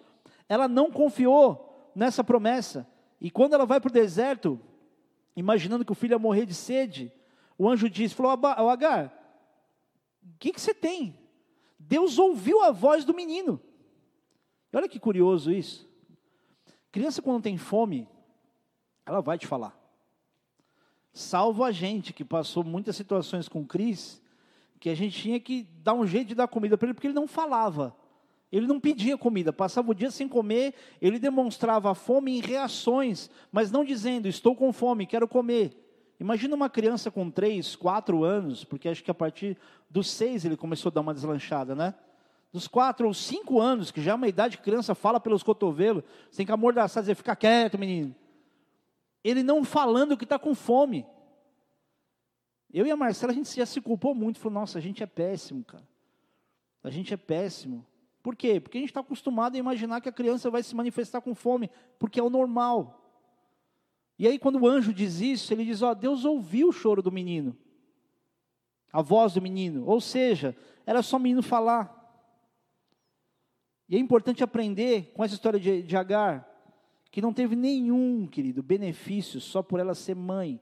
[0.49, 2.87] Ela não confiou nessa promessa,
[3.19, 4.59] e quando ela vai para o deserto,
[5.35, 7.11] imaginando que o filho ia morrer de sede,
[7.57, 9.13] o anjo disse: falou, Agar,
[10.23, 11.17] o que, que você tem?
[11.79, 13.59] Deus ouviu a voz do menino.
[14.71, 15.87] E olha que curioso isso.
[16.91, 18.07] Criança, quando tem fome,
[19.05, 19.77] ela vai te falar.
[21.13, 24.21] Salvo a gente que passou muitas situações com Cris,
[24.79, 27.13] que a gente tinha que dar um jeito de dar comida para ele, porque ele
[27.13, 27.95] não falava.
[28.51, 33.71] Ele não pedia comida, passava o dia sem comer, ele demonstrava fome em reações, mas
[33.71, 35.75] não dizendo, estou com fome, quero comer.
[36.19, 39.57] Imagina uma criança com 3, 4 anos, porque acho que a partir
[39.89, 41.93] dos 6 ele começou a dar uma deslanchada, né?
[42.51, 46.03] dos quatro ou cinco anos, que já é uma idade que criança fala pelos cotovelos,
[46.29, 48.15] você tem que amordaçar, dizer, fica quieto, menino.
[49.23, 51.05] Ele não falando que está com fome.
[52.73, 55.05] Eu e a Marcela, a gente já se culpou muito, falou, nossa, a gente é
[55.05, 55.87] péssimo, cara.
[56.83, 57.85] A gente é péssimo.
[58.27, 58.59] Por quê?
[58.59, 61.71] Porque a gente está acostumado a imaginar que a criança vai se manifestar com fome,
[61.97, 63.09] porque é o normal.
[64.19, 67.09] E aí, quando o anjo diz isso, ele diz: Ó, Deus ouviu o choro do
[67.09, 67.55] menino,
[68.91, 69.85] a voz do menino.
[69.85, 70.53] Ou seja,
[70.85, 71.89] era só o menino falar.
[73.87, 76.45] E é importante aprender com essa história de, de Agar,
[77.09, 80.59] que não teve nenhum, querido, benefício só por ela ser mãe.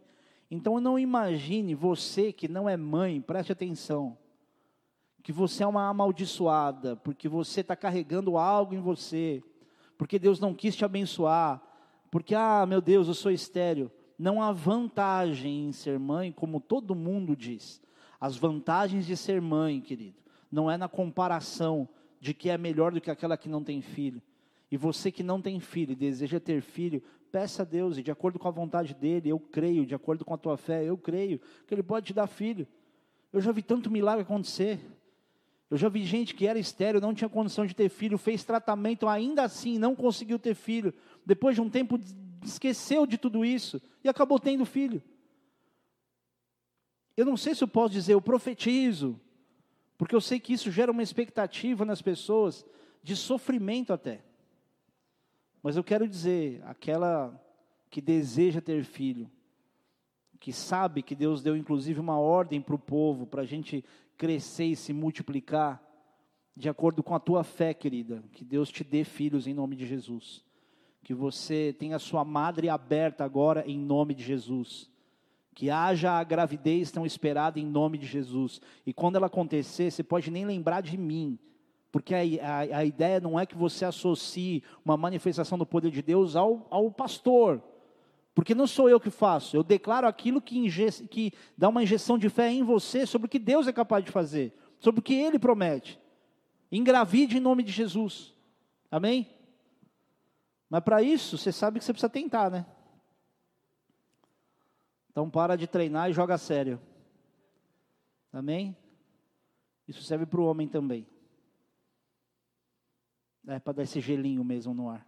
[0.52, 4.16] Então não imagine você que não é mãe, preste atenção,
[5.26, 9.42] que você é uma amaldiçoada, porque você está carregando algo em você,
[9.98, 11.60] porque Deus não quis te abençoar,
[12.12, 13.92] porque, ah, meu Deus, eu sou estéreo.
[14.20, 17.82] Não há vantagem em ser mãe, como todo mundo diz.
[18.22, 21.90] As vantagens de ser mãe, querido, não é na comparação
[22.22, 24.22] de que é melhor do que aquela que não tem filho.
[24.70, 28.12] E você que não tem filho e deseja ter filho, peça a Deus, e de
[28.12, 31.42] acordo com a vontade dele, eu creio, de acordo com a tua fé, eu creio
[31.66, 32.68] que ele pode te dar filho.
[33.34, 34.80] Eu já vi tanto milagre acontecer.
[35.70, 39.08] Eu já vi gente que era estéreo, não tinha condição de ter filho, fez tratamento,
[39.08, 40.94] ainda assim não conseguiu ter filho.
[41.26, 42.00] Depois de um tempo,
[42.44, 45.02] esqueceu de tudo isso e acabou tendo filho.
[47.18, 49.20] Eu não sei se eu posso dizer, eu profetizo,
[49.98, 52.66] porque eu sei que isso gera uma expectativa nas pessoas
[53.02, 54.22] de sofrimento até.
[55.64, 57.42] Mas eu quero dizer, aquela
[57.90, 59.32] que deseja ter filho,
[60.40, 63.84] que sabe que Deus deu inclusive uma ordem para o povo, para a gente
[64.18, 65.82] crescer e se multiplicar,
[66.56, 69.86] de acordo com a tua fé, querida, que Deus te dê filhos em nome de
[69.86, 70.44] Jesus.
[71.04, 74.90] Que você tenha sua madre aberta agora em nome de Jesus
[75.56, 78.60] que haja a gravidez tão esperada em nome de Jesus.
[78.86, 81.40] E quando ela acontecer, você pode nem lembrar de mim,
[81.94, 86.02] porque a, a, a ideia não é que você associe uma manifestação do poder de
[86.02, 87.64] Deus ao, ao pastor,
[88.36, 92.18] porque não sou eu que faço, eu declaro aquilo que, inje, que dá uma injeção
[92.18, 95.14] de fé em você sobre o que Deus é capaz de fazer, sobre o que
[95.14, 95.98] Ele promete.
[96.70, 98.36] Engravide em nome de Jesus,
[98.92, 99.34] amém?
[100.70, 102.66] Mas para isso, você sabe que você precisa tentar, né?
[105.10, 106.78] Então para de treinar e joga sério.
[108.34, 108.76] Amém?
[109.88, 111.08] Isso serve para o homem também.
[113.48, 115.08] É para dar esse gelinho mesmo no ar.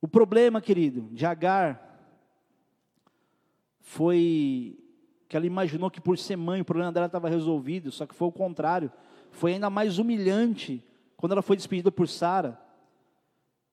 [0.00, 1.82] O problema, querido, de Agar
[3.80, 4.78] foi
[5.28, 8.28] que ela imaginou que por ser mãe o problema dela estava resolvido, só que foi
[8.28, 8.92] o contrário.
[9.32, 10.84] Foi ainda mais humilhante
[11.16, 12.60] quando ela foi despedida por Sara.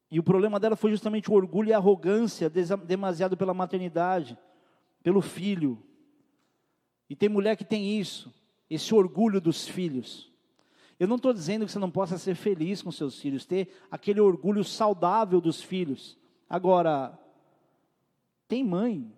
[0.10, 4.38] E o problema dela foi justamente o orgulho e a arrogância demasiado pela maternidade,
[5.02, 5.82] pelo filho.
[7.10, 8.34] E tem mulher que tem isso,
[8.70, 10.33] esse orgulho dos filhos.
[11.00, 14.20] Eu não estou dizendo que você não possa ser feliz com seus filhos, ter aquele
[14.20, 16.18] orgulho saudável dos filhos.
[16.50, 17.18] Agora,
[18.48, 19.12] tem mãe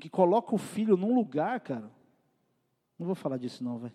[0.00, 1.90] que coloca o filho num lugar, cara.
[2.98, 3.94] Não vou falar disso não, velho.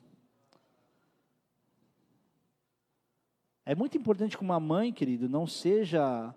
[3.66, 6.34] É muito importante que uma mãe, querido, não seja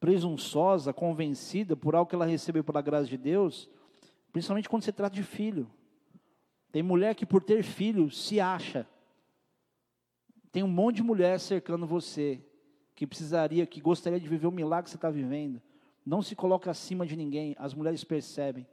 [0.00, 3.68] presunçosa, convencida por algo que ela recebeu pela graça de Deus,
[4.32, 5.70] principalmente quando se trata de filho.
[6.72, 8.86] Tem mulher que por ter filho se acha.
[10.52, 12.40] Tem um monte de mulher cercando você,
[12.94, 15.60] que precisaria, que gostaria de viver o milagre que você está vivendo.
[16.04, 18.66] Não se coloca acima de ninguém, as mulheres percebem.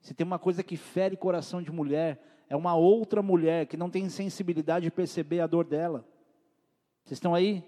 [0.00, 3.90] Se tem uma coisa que fere coração de mulher, é uma outra mulher que não
[3.90, 6.06] tem sensibilidade de perceber a dor dela.
[7.04, 7.64] Vocês estão aí?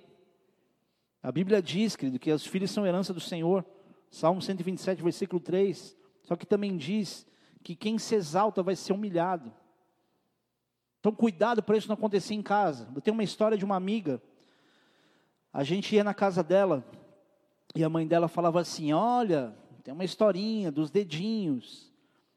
[1.23, 3.65] A Bíblia diz, querido, que os filhos são herança do Senhor.
[4.11, 5.97] Salmo 127, versículo 3.
[6.23, 7.27] Só que também diz
[7.63, 9.53] que quem se exalta vai ser humilhado.
[11.09, 12.87] Então, cuidado para isso não acontecer em casa.
[12.95, 14.21] Eu tenho uma história de uma amiga.
[15.51, 16.85] A gente ia na casa dela
[17.75, 21.91] e a mãe dela falava assim: Olha, tem uma historinha dos dedinhos.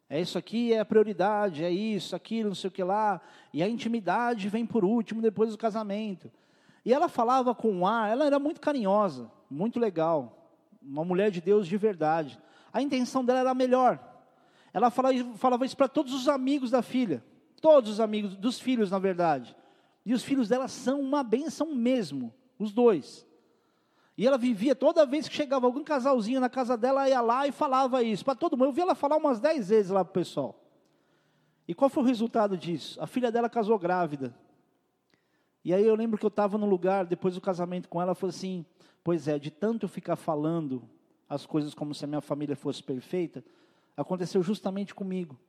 [0.09, 3.19] É isso aqui é a prioridade, é isso, aquilo, não sei o que lá.
[3.51, 6.31] E a intimidade vem por último, depois do casamento.
[6.85, 10.49] E ela falava com um ar, ela era muito carinhosa, muito legal.
[10.81, 12.39] Uma mulher de Deus de verdade.
[12.71, 13.99] A intenção dela era melhor.
[14.73, 17.21] Ela falava, falava isso para todos os amigos da filha.
[17.61, 19.55] Todos os amigos, dos filhos, na verdade.
[20.05, 23.25] E os filhos dela são uma benção mesmo, os dois.
[24.17, 27.51] E ela vivia, toda vez que chegava algum casalzinho na casa dela, ia lá e
[27.51, 28.69] falava isso para todo mundo.
[28.69, 30.59] Eu vi ela falar umas dez vezes lá para o pessoal.
[31.67, 33.01] E qual foi o resultado disso?
[33.01, 34.35] A filha dela casou grávida.
[35.63, 38.15] E aí eu lembro que eu estava no lugar, depois do casamento com ela, ela
[38.15, 38.65] falou assim:
[39.03, 40.83] Pois é, de tanto eu ficar falando
[41.29, 43.43] as coisas como se a minha família fosse perfeita,
[43.95, 45.39] aconteceu justamente comigo.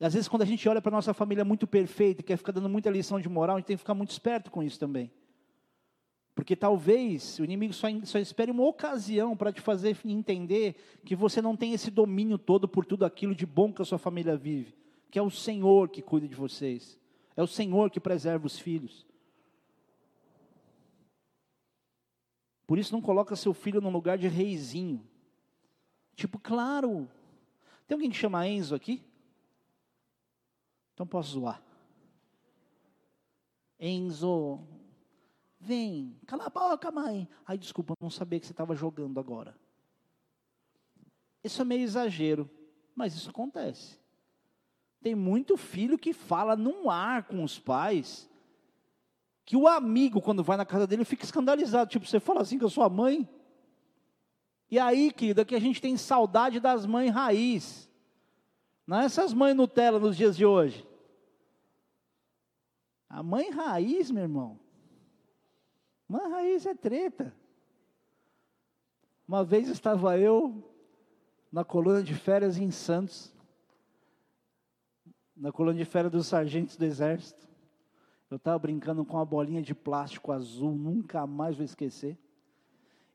[0.00, 2.52] E às vezes, quando a gente olha para a nossa família muito perfeita, quer ficar
[2.52, 5.10] dando muita lição de moral, a gente tem que ficar muito esperto com isso também.
[6.36, 11.42] Porque talvez o inimigo só, só espere uma ocasião para te fazer entender que você
[11.42, 14.72] não tem esse domínio todo por tudo aquilo de bom que a sua família vive.
[15.10, 16.96] Que é o Senhor que cuida de vocês.
[17.36, 19.04] É o Senhor que preserva os filhos.
[22.68, 25.02] Por isso não coloca seu filho num lugar de reizinho.
[26.14, 27.10] Tipo, claro.
[27.88, 29.02] Tem alguém que chama Enzo aqui?
[30.98, 31.62] Então posso zoar.
[33.78, 34.58] Enzo,
[35.60, 37.28] vem, cala a boca, mãe.
[37.46, 39.56] Ai, desculpa, não sabia que você estava jogando agora.
[41.44, 42.50] Isso é meio exagero,
[42.96, 44.00] mas isso acontece.
[45.00, 48.28] Tem muito filho que fala num ar com os pais,
[49.44, 51.90] que o amigo, quando vai na casa dele, fica escandalizado.
[51.90, 53.28] Tipo, você fala assim com a sua mãe.
[54.68, 57.88] E aí, querida, que a gente tem saudade das mães raiz.
[58.84, 60.87] Não é essas mães Nutella nos dias de hoje.
[63.08, 64.58] A mãe raiz, meu irmão.
[66.08, 67.34] Mãe raiz é treta.
[69.26, 70.62] Uma vez estava eu
[71.50, 73.34] na coluna de férias em Santos,
[75.36, 77.46] na coluna de férias dos sargentos do exército.
[78.30, 82.18] Eu estava brincando com uma bolinha de plástico azul, nunca mais vou esquecer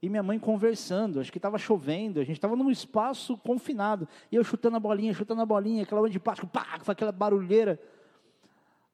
[0.03, 1.21] e minha mãe conversando.
[1.21, 4.06] Acho que estava chovendo, a gente estava num espaço confinado.
[4.29, 7.79] E eu chutando a bolinha, chutando a bolinha, aquela de plástico, pá, aquela barulheira.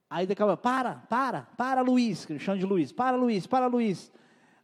[0.10, 4.12] Aí daqui a para, para, para Luiz, que chama de Luiz, para Luiz, para Luiz.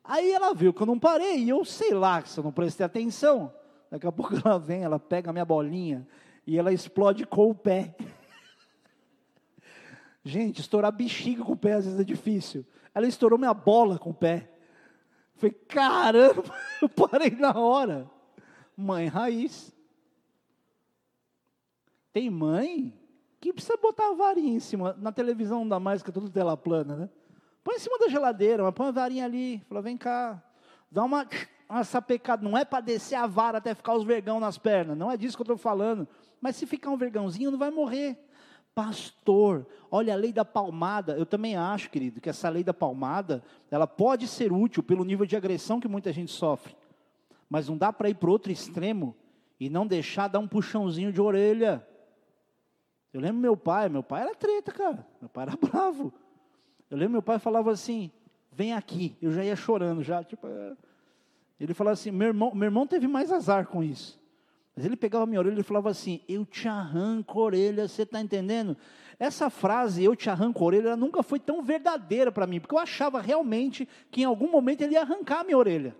[0.03, 2.85] Aí ela viu que eu não parei, e eu sei lá, se eu não prestei
[2.85, 3.53] atenção.
[3.91, 6.07] Daqui a pouco ela vem, ela pega a minha bolinha
[6.47, 7.95] e ela explode com o pé.
[10.23, 12.65] Gente, estourar bexiga com o pé às vezes é difícil.
[12.93, 14.51] Ela estourou minha bola com o pé.
[15.35, 16.43] Falei, caramba,
[16.81, 18.09] eu parei na hora.
[18.75, 19.71] Mãe raiz.
[22.11, 22.93] Tem mãe
[23.49, 24.95] que precisa botar a varinha em cima.
[24.99, 27.09] Na televisão não dá mais, que é tudo tela plana, né?
[27.63, 29.59] Põe em cima da geladeira, mas põe a varinha ali.
[29.67, 30.41] Fala, vem cá.
[30.91, 31.27] Dá uma,
[31.69, 32.43] uma sapecada.
[32.43, 34.97] Não é para descer a vara até ficar os vergão nas pernas.
[34.97, 36.07] Não é disso que eu estou falando.
[36.39, 38.19] Mas se ficar um vergãozinho, não vai morrer
[38.75, 39.65] pastor.
[39.89, 41.13] Olha a lei da palmada.
[41.13, 45.25] Eu também acho, querido, que essa lei da palmada, ela pode ser útil pelo nível
[45.25, 46.75] de agressão que muita gente sofre.
[47.49, 49.15] Mas não dá para ir para outro extremo
[49.57, 51.87] e não deixar dar um puxãozinho de orelha.
[53.15, 55.07] Eu lembro meu pai, meu pai era treta, cara.
[55.21, 56.13] Meu pai era bravo.
[56.89, 58.11] Eu lembro meu pai falava assim:
[58.51, 59.15] "Vem aqui".
[59.21, 60.75] Eu já ia chorando já, tipo, é.
[61.57, 64.19] ele falava assim: "Meu irmão, meu irmão teve mais azar com isso".
[64.75, 68.01] Mas ele pegava a minha orelha e falava assim: Eu te arranco a orelha, você
[68.01, 68.75] está entendendo?
[69.17, 72.79] Essa frase, eu te arranco a orelha, nunca foi tão verdadeira para mim, porque eu
[72.79, 75.95] achava realmente que em algum momento ele ia arrancar a minha orelha.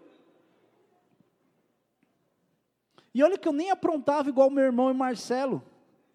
[3.13, 5.63] E olha que eu nem aprontava igual meu irmão e Marcelo.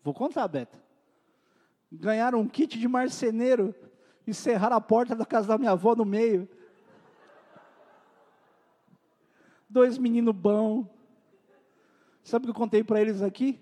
[0.04, 0.89] Vou contar, Beto.
[1.92, 3.74] Ganharam um kit de marceneiro
[4.26, 6.48] e cerraram a porta da casa da minha avó no meio.
[9.68, 10.86] Dois meninos bons
[12.22, 13.58] Sabe o que eu contei para eles aqui?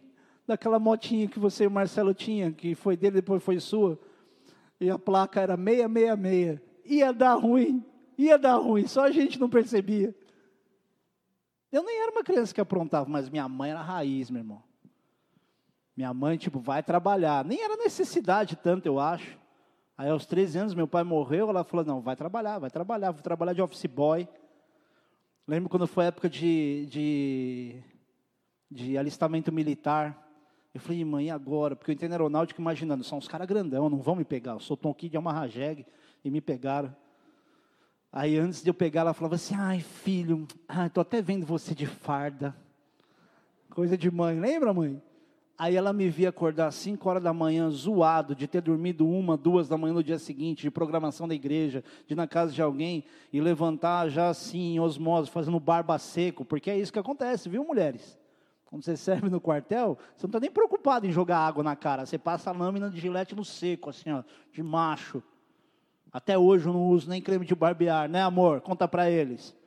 [0.46, 3.98] Daquela motinha que você e o Marcelo tinha, que foi dele, depois foi sua.
[4.80, 6.60] E a placa era 666.
[6.84, 7.84] Ia dar ruim,
[8.16, 10.14] ia dar ruim, só a gente não percebia.
[11.70, 14.62] Eu nem era uma criança que aprontava, mas minha mãe era raiz, meu irmão.
[15.98, 17.44] Minha mãe, tipo, vai trabalhar.
[17.44, 19.36] Nem era necessidade tanto, eu acho.
[19.96, 23.20] Aí aos 13 anos meu pai morreu, ela falou, não, vai trabalhar, vai trabalhar, vou
[23.20, 24.28] trabalhar de office boy.
[25.44, 27.82] Lembro quando foi época de, de,
[28.70, 30.24] de alistamento militar.
[30.72, 31.74] Eu falei, mãe, e agora?
[31.74, 34.52] Porque eu entrei na aeronáutica imaginando, são uns caras grandão, não vão me pegar.
[34.52, 35.84] Eu sou Tonki de uma jegue
[36.24, 36.94] e me pegaram.
[38.12, 40.46] Aí antes de eu pegar, ela falava assim, ai filho,
[40.94, 42.54] tô até vendo você de farda.
[43.68, 45.02] Coisa de mãe, lembra mãe?
[45.58, 49.36] Aí ela me via acordar às 5 horas da manhã, zoado, de ter dormido uma,
[49.36, 52.62] duas da manhã no dia seguinte, de programação da igreja, de ir na casa de
[52.62, 53.02] alguém
[53.32, 57.64] e levantar já assim, em osmose, fazendo barba seco, porque é isso que acontece, viu,
[57.64, 58.16] mulheres?
[58.66, 62.06] Quando você serve no quartel, você não está nem preocupado em jogar água na cara,
[62.06, 65.20] você passa a lâmina de gilete no seco, assim, ó, de macho.
[66.12, 68.60] Até hoje eu não uso nem creme de barbear, né, amor?
[68.60, 69.57] Conta para eles.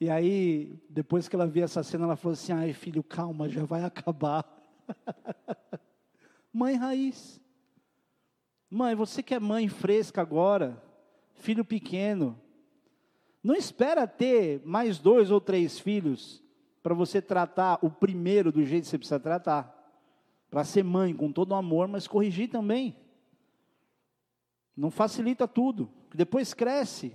[0.00, 3.64] E aí, depois que ela viu essa cena, ela falou assim: ai, filho, calma, já
[3.64, 4.44] vai acabar.
[6.52, 7.40] mãe raiz.
[8.70, 10.82] Mãe, você que é mãe fresca agora,
[11.34, 12.38] filho pequeno,
[13.42, 16.42] não espera ter mais dois ou três filhos
[16.82, 19.74] para você tratar o primeiro do jeito que você precisa tratar.
[20.50, 22.96] Para ser mãe com todo o amor, mas corrigir também.
[24.76, 27.14] Não facilita tudo, depois cresce,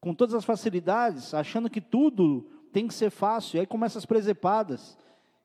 [0.00, 4.06] com todas as facilidades, achando que tudo tem que ser fácil, e aí começa as
[4.06, 4.96] presepadas.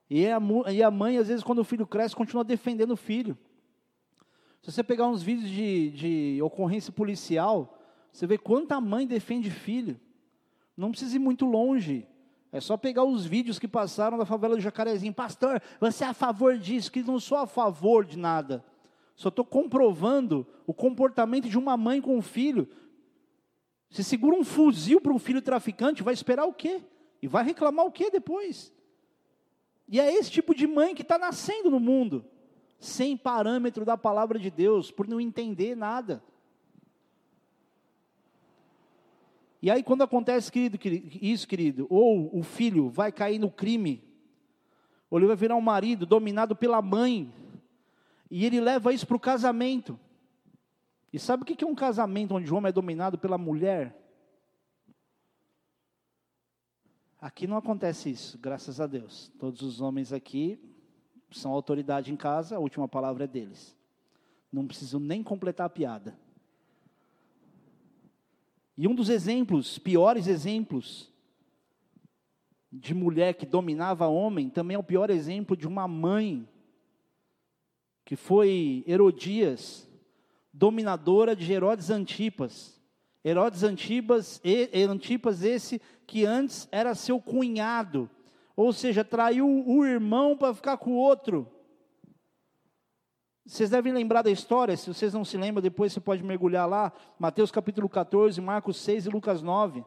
[0.09, 0.39] E a,
[0.71, 3.37] e a mãe, às vezes, quando o filho cresce, continua defendendo o filho.
[4.61, 7.79] Se você pegar uns vídeos de, de ocorrência policial,
[8.11, 9.99] você vê quanta mãe defende filho.
[10.77, 12.07] Não precisa ir muito longe.
[12.51, 15.13] É só pegar os vídeos que passaram da favela do Jacarezinho.
[15.13, 16.91] Pastor, você é a favor disso?
[16.91, 18.63] Que não sou a favor de nada.
[19.15, 22.69] Só estou comprovando o comportamento de uma mãe com um filho
[23.93, 26.81] você segura um fuzil para um filho traficante, vai esperar o quê?
[27.21, 28.73] E vai reclamar o quê depois?
[29.87, 32.25] E é esse tipo de mãe que está nascendo no mundo,
[32.79, 36.23] sem parâmetro da palavra de Deus, por não entender nada.
[39.61, 40.79] E aí, quando acontece querido,
[41.21, 44.03] isso, querido, ou o filho vai cair no crime,
[45.07, 47.31] ou ele vai virar um marido dominado pela mãe,
[48.31, 49.99] e ele leva isso para o casamento.
[51.13, 53.95] E sabe o que é um casamento onde o homem é dominado pela mulher?
[57.21, 59.31] Aqui não acontece isso, graças a Deus.
[59.37, 60.59] Todos os homens aqui
[61.31, 63.77] são autoridade em casa, a última palavra é deles.
[64.51, 66.17] Não preciso nem completar a piada.
[68.75, 71.13] E um dos exemplos, piores exemplos,
[72.71, 76.49] de mulher que dominava homem, também é o pior exemplo de uma mãe,
[78.03, 79.87] que foi Herodias,
[80.53, 82.79] dominadora de Herodes Antipas.
[83.25, 84.41] Herodes Antipas,
[84.87, 88.09] Antipas esse que antes era seu cunhado,
[88.55, 91.49] ou seja, traiu o irmão para ficar com o outro.
[93.45, 96.93] Vocês devem lembrar da história, se vocês não se lembram, depois você pode mergulhar lá,
[97.17, 99.83] Mateus capítulo 14, Marcos 6 e Lucas 9.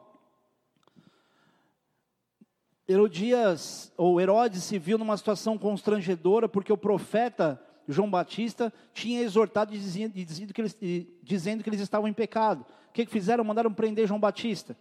[2.87, 9.73] Herodias, ou Herodes se viu numa situação constrangedora, porque o profeta João Batista tinha exortado
[9.73, 10.77] e dizendo, que eles,
[11.23, 12.65] dizendo que eles estavam em pecado.
[12.89, 13.43] O que, que fizeram?
[13.43, 14.75] Mandaram prender João Batista.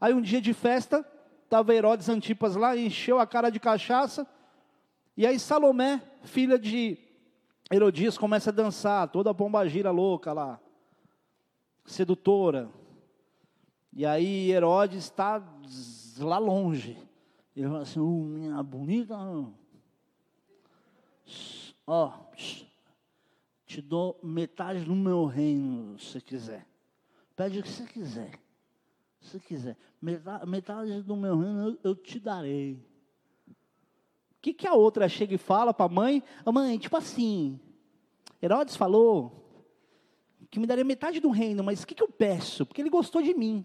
[0.00, 1.06] Aí um dia de festa,
[1.44, 4.26] estava Herodes Antipas lá, encheu a cara de cachaça,
[5.16, 6.96] e aí Salomé, filha de
[7.70, 10.60] Herodias, começa a dançar, toda a pomba gira louca lá,
[11.84, 12.70] sedutora.
[13.92, 15.42] E aí Herodes está
[16.18, 16.96] lá longe.
[17.56, 19.16] Ele fala assim, oh, minha bonita,
[21.88, 22.12] ó,
[23.66, 26.66] te dou metade do meu reino, se quiser.
[27.34, 28.38] Pede o que você quiser.
[29.20, 29.76] Se quiser.
[30.00, 32.74] Metade, metade do meu reino eu, eu te darei.
[33.46, 36.22] O que, que a outra chega e fala para a mãe?
[36.44, 37.58] A mãe, tipo assim,
[38.40, 39.64] Herodes falou
[40.50, 42.64] que me daria metade do reino, mas o que, que eu peço?
[42.64, 43.64] Porque ele gostou de mim.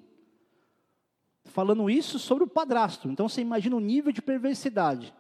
[1.46, 3.10] Falando isso sobre o padrasto.
[3.10, 5.14] Então você imagina o nível de perversidade.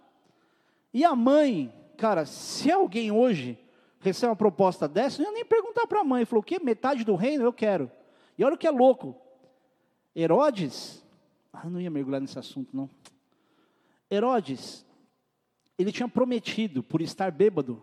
[0.93, 3.57] E a mãe cara, se alguém hoje
[3.99, 6.59] recebe uma proposta dessa, não ia nem perguntar para a mãe, falou, o quê?
[6.59, 7.89] Metade do reino eu quero.
[8.37, 9.15] E olha o que é louco.
[10.15, 11.03] Herodes,
[11.51, 12.89] ah, não ia mergulhar nesse assunto, não.
[14.11, 14.85] Herodes,
[15.77, 17.81] ele tinha prometido, por estar bêbado,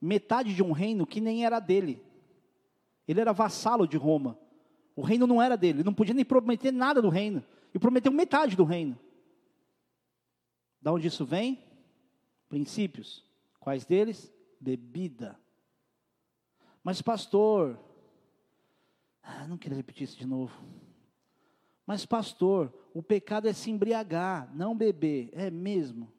[0.00, 2.02] metade de um reino que nem era dele.
[3.06, 4.38] Ele era vassalo de Roma.
[4.94, 7.42] O reino não era dele, ele não podia nem prometer nada do reino.
[7.72, 8.98] E prometeu metade do reino.
[10.82, 11.62] Da onde isso vem?
[12.48, 13.24] Princípios.
[13.60, 14.32] Quais deles?
[14.58, 15.38] Bebida.
[16.82, 17.78] Mas, pastor,
[19.22, 20.52] ah, não quero repetir isso de novo.
[21.86, 25.30] Mas, pastor, o pecado é se embriagar, não beber.
[25.32, 26.10] É mesmo.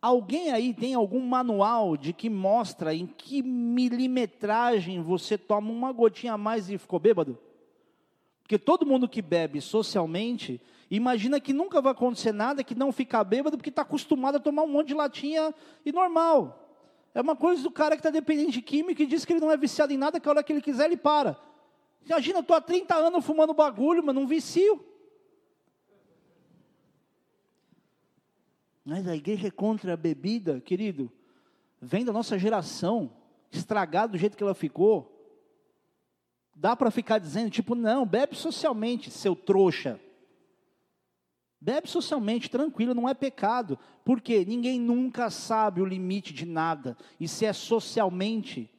[0.00, 6.32] Alguém aí tem algum manual de que mostra em que milimetragem você toma uma gotinha
[6.32, 7.38] a mais e ficou bêbado?
[8.42, 13.22] Porque todo mundo que bebe socialmente imagina que nunca vai acontecer nada, que não fica
[13.24, 16.58] bêbado, porque está acostumado a tomar um monte de latinha e normal.
[17.14, 19.50] É uma coisa do cara que está dependente de química e diz que ele não
[19.50, 21.38] é viciado em nada, que a hora que ele quiser ele para.
[22.04, 24.84] Imagina, eu estou há 30 anos fumando bagulho, mas não vicio.
[28.84, 31.10] Mas a igreja é contra a bebida, querido.
[31.80, 33.12] Vem da nossa geração,
[33.50, 35.11] estragada do jeito que ela ficou.
[36.54, 39.98] Dá para ficar dizendo, tipo, não, bebe socialmente, seu trouxa.
[41.60, 43.78] Bebe socialmente, tranquilo, não é pecado.
[44.04, 46.96] Porque ninguém nunca sabe o limite de nada.
[47.18, 48.70] E se é socialmente,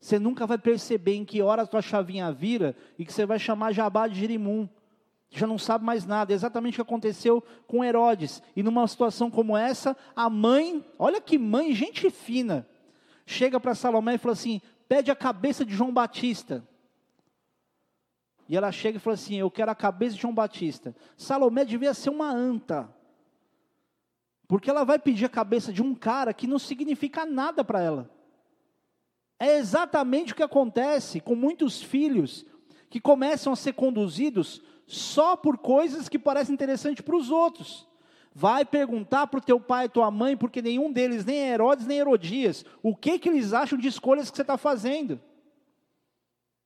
[0.00, 3.38] você nunca vai perceber em que hora a tua chavinha vira e que você vai
[3.38, 4.68] chamar Jabá de Jerimum
[5.32, 6.32] já não sabe mais nada.
[6.32, 8.42] É exatamente o que aconteceu com Herodes.
[8.54, 12.66] E numa situação como essa, a mãe, olha que mãe, gente fina,
[13.24, 16.66] chega para Salomé e fala assim: pede a cabeça de João Batista.
[18.48, 20.94] E ela chega e fala assim: Eu quero a cabeça de João Batista.
[21.16, 22.88] Salomé devia ser uma anta.
[24.46, 28.10] Porque ela vai pedir a cabeça de um cara que não significa nada para ela.
[29.38, 32.44] É exatamente o que acontece com muitos filhos
[32.90, 37.88] que começam a ser conduzidos só por coisas que parecem interessantes para os outros.
[38.34, 41.98] Vai perguntar para o teu pai e tua mãe, porque nenhum deles, nem Herodes nem
[41.98, 45.20] Herodias, o que, que eles acham de escolhas que você está fazendo.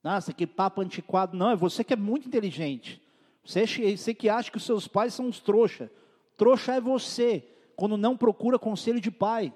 [0.07, 1.36] Nossa, que papo antiquado.
[1.36, 3.02] Não, é você que é muito inteligente.
[3.44, 5.90] Você, você que acha que os seus pais são uns trouxa.
[6.36, 7.44] Trouxa é você,
[7.74, 9.52] quando não procura conselho de pai.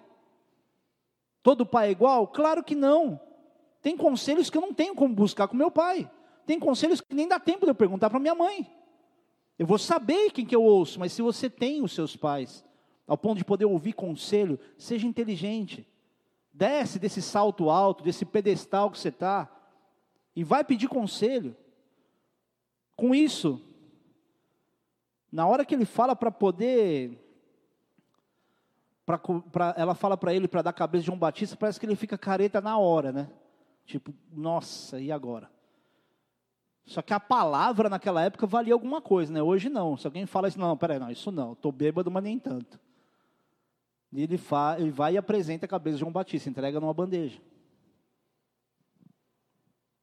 [1.41, 2.27] Todo pai é igual?
[2.27, 3.21] Claro que não.
[3.81, 6.11] Tem conselhos que eu não tenho como buscar com meu pai.
[6.45, 8.69] Tem conselhos que nem dá tempo de eu perguntar para minha mãe.
[9.57, 12.65] Eu vou saber quem que eu ouço, mas se você tem os seus pais,
[13.07, 15.87] ao ponto de poder ouvir conselho, seja inteligente.
[16.53, 19.49] Desce desse salto alto, desse pedestal que você está,
[20.41, 21.55] e vai pedir conselho.
[22.97, 23.61] Com isso,
[25.31, 27.23] na hora que ele fala para poder,
[29.05, 31.85] pra, pra, ela fala para ele para dar a cabeça de João Batista, parece que
[31.85, 33.29] ele fica careta na hora, né?
[33.85, 35.51] Tipo, nossa, e agora?
[36.87, 39.43] Só que a palavra naquela época valia alguma coisa, né?
[39.43, 39.95] Hoje não.
[39.99, 42.81] Se alguém fala isso, não, peraí, não, isso não, estou bêbado, mas nem tanto.
[44.11, 47.39] E ele, fa, ele vai e apresenta a cabeça de João Batista, entrega numa bandeja.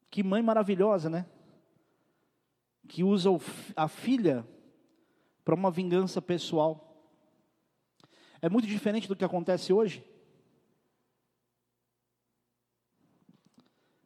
[0.09, 1.25] Que mãe maravilhosa, né?
[2.87, 3.29] Que usa
[3.75, 4.47] a filha
[5.43, 6.83] para uma vingança pessoal.
[8.41, 10.03] É muito diferente do que acontece hoje.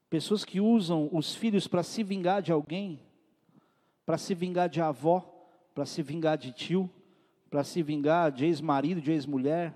[0.09, 2.99] Pessoas que usam os filhos para se vingar de alguém,
[4.05, 5.21] para se vingar de avó,
[5.73, 6.89] para se vingar de tio,
[7.49, 9.73] para se vingar de ex-marido, de ex-mulher.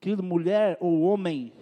[0.00, 1.52] Querido, mulher ou homem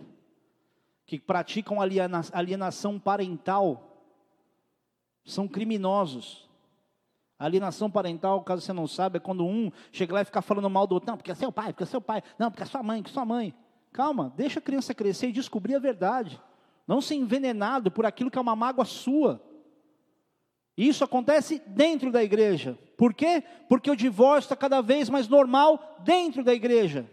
[1.11, 4.15] que praticam alienação parental
[5.25, 6.49] são criminosos.
[7.37, 10.87] alienação parental, caso você não saiba, é quando um chega lá e fica falando mal
[10.87, 11.11] do outro.
[11.11, 12.23] Não, porque é seu pai, porque é seu pai.
[12.39, 13.53] Não, porque é sua mãe, porque é sua mãe.
[13.93, 16.41] Calma, deixa a criança crescer e descobrir a verdade.
[16.87, 19.43] Não ser envenenado por aquilo que é uma mágoa sua.
[20.77, 22.79] Isso acontece dentro da igreja.
[22.97, 23.43] Por quê?
[23.69, 27.11] Porque o divórcio está cada vez mais normal dentro da igreja.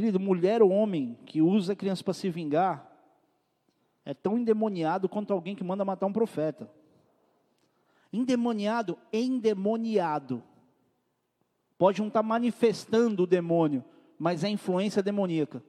[0.00, 2.90] Querido, mulher ou homem que usa a criança para se vingar
[4.02, 6.72] é tão endemoniado quanto alguém que manda matar um profeta.
[8.10, 10.42] Endemoniado, endemoniado.
[11.76, 13.84] Pode não estar tá manifestando o demônio,
[14.18, 15.62] mas é influência demoníaca.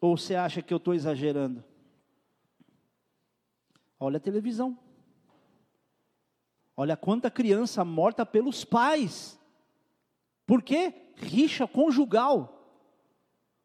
[0.00, 1.62] Ou você acha que eu estou exagerando?
[4.00, 4.76] Olha a televisão.
[6.76, 9.38] Olha quanta criança morta pelos pais.
[10.46, 10.94] Por quê?
[11.16, 12.52] Rixa conjugal.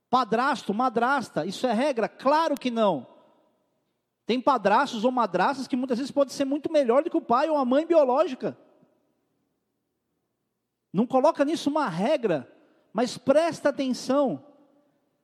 [0.10, 2.10] Padrasto, madrasta, isso é regra?
[2.10, 3.08] Claro que não.
[4.26, 7.50] Tem padrastos ou madrastas que muitas vezes pode ser muito melhor do que o pai
[7.50, 8.58] ou a mãe biológica.
[10.92, 12.52] Não coloca nisso uma regra,
[12.92, 14.44] mas presta atenção.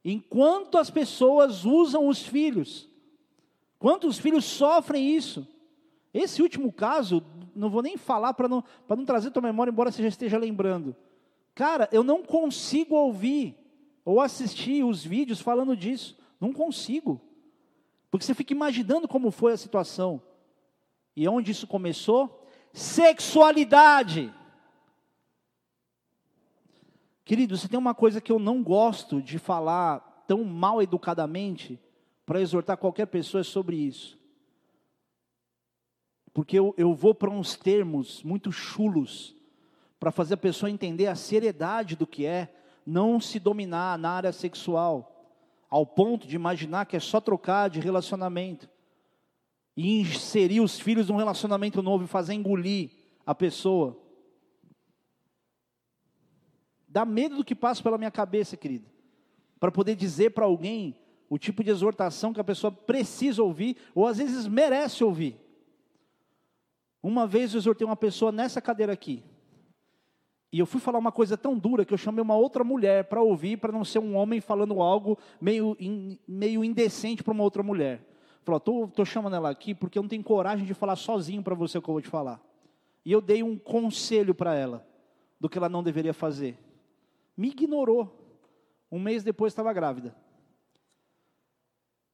[0.04, 2.90] Enquanto as pessoas usam os filhos,
[3.78, 5.46] quantos filhos sofrem isso?
[6.14, 7.22] Esse último caso,
[7.54, 10.96] não vou nem falar para não, não trazer tua memória, embora você já esteja lembrando.
[11.58, 13.58] Cara, eu não consigo ouvir
[14.06, 16.16] ou assistir os vídeos falando disso.
[16.40, 17.20] Não consigo.
[18.12, 20.22] Porque você fica imaginando como foi a situação.
[21.16, 22.48] E onde isso começou?
[22.72, 24.32] Sexualidade.
[27.26, 31.80] Querido, se tem uma coisa que eu não gosto de falar tão mal educadamente,
[32.24, 34.16] para exortar qualquer pessoa, é sobre isso.
[36.36, 39.36] porque eu, eu vou para uns termos muito chulos,
[40.00, 42.54] para fazer a pessoa entender a seriedade do que é
[42.86, 45.36] não se dominar na área sexual,
[45.70, 48.70] ao ponto de imaginar que é só trocar de relacionamento,
[49.76, 52.90] e inserir os filhos num relacionamento novo e fazer engolir
[53.26, 53.96] a pessoa.
[56.88, 58.90] Dá medo do que passa pela minha cabeça, querido,
[59.60, 64.08] para poder dizer para alguém o tipo de exortação que a pessoa precisa ouvir, ou
[64.08, 65.38] às vezes merece ouvir.
[67.04, 69.24] Uma vez eu exortei uma pessoa nessa cadeira aqui,
[70.52, 73.22] e eu fui falar uma coisa tão dura que eu chamei uma outra mulher para
[73.22, 77.62] ouvir, para não ser um homem falando algo meio, in, meio indecente para uma outra
[77.62, 78.02] mulher.
[78.44, 81.54] Falou, tô, tô chamando ela aqui porque eu não tenho coragem de falar sozinho para
[81.54, 82.42] você o que eu vou te falar.
[83.04, 84.88] E eu dei um conselho para ela
[85.40, 86.58] do que ela não deveria fazer.
[87.36, 88.14] Me ignorou.
[88.90, 90.16] Um mês depois estava grávida.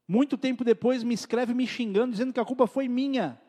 [0.07, 3.39] Muito tempo depois me escreve me xingando, dizendo que a culpa foi minha.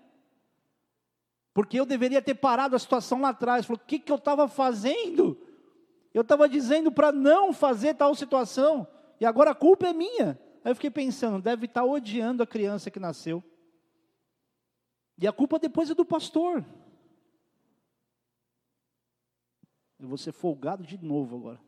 [1.55, 3.65] Porque eu deveria ter parado a situação lá atrás.
[3.65, 5.39] Falou, o que, que eu estava fazendo?
[6.13, 8.87] Eu estava dizendo para não fazer tal situação.
[9.21, 10.39] E agora a culpa é minha.
[10.65, 13.43] Aí eu fiquei pensando, deve estar tá odiando a criança que nasceu.
[15.17, 16.65] E a culpa depois é do pastor.
[20.01, 21.61] Eu vou ser folgado de novo agora.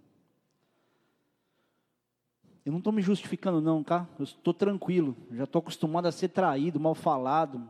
[2.65, 4.09] Eu não estou me justificando, não, tá?
[4.19, 5.17] Eu estou tranquilo.
[5.31, 7.69] Já estou acostumado a ser traído, mal falado.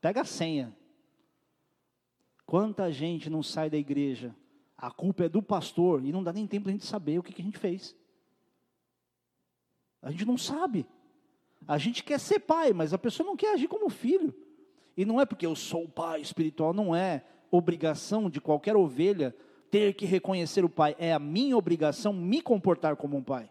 [0.00, 0.74] Pega a senha.
[2.46, 4.34] Quanta gente não sai da igreja?
[4.76, 7.22] A culpa é do pastor e não dá nem tempo de a gente saber o
[7.22, 7.94] que, que a gente fez.
[10.02, 10.86] A gente não sabe.
[11.68, 14.34] A gente quer ser pai, mas a pessoa não quer agir como filho.
[14.96, 19.34] E não é porque eu sou pai espiritual, não é obrigação de qualquer ovelha
[19.70, 23.48] ter que reconhecer o pai, é a minha obrigação me comportar como um pai.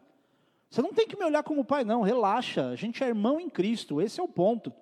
[0.70, 3.50] Você não tem que me olhar como pai, não, relaxa, a gente é irmão em
[3.50, 4.74] Cristo, esse é o ponto.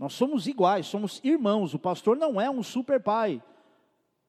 [0.00, 1.74] Nós somos iguais, somos irmãos.
[1.74, 3.42] O pastor não é um super pai.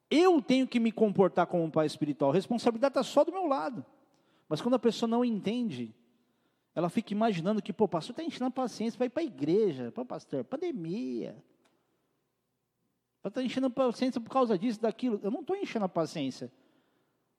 [0.10, 2.32] Eu tenho que me comportar como um pai espiritual.
[2.32, 3.86] A responsabilidade está só do meu lado.
[4.50, 5.96] Mas quando a pessoa não entende,
[6.76, 9.26] ela fica imaginando que, pô, o pastor está enchendo a paciência para ir para a
[9.26, 9.94] igreja.
[9.94, 11.42] Pô, pastor, pandemia.
[13.24, 15.22] Está enchendo a paciência por causa disso, daquilo.
[15.24, 16.52] Eu não estou enchendo a paciência.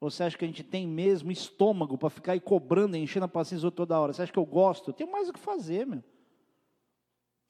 [0.00, 3.70] Você acha que a gente tem mesmo estômago para ficar aí cobrando, enchendo a paciência
[3.70, 4.14] toda hora?
[4.14, 4.88] Você acha que eu gosto?
[4.88, 6.02] Eu tenho mais o que fazer, meu.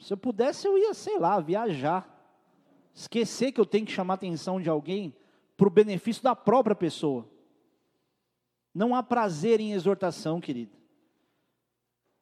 [0.03, 2.09] Se eu pudesse, eu ia, sei lá, viajar.
[2.93, 5.15] Esquecer que eu tenho que chamar a atenção de alguém
[5.57, 7.29] para o benefício da própria pessoa.
[8.75, 10.73] Não há prazer em exortação, querido.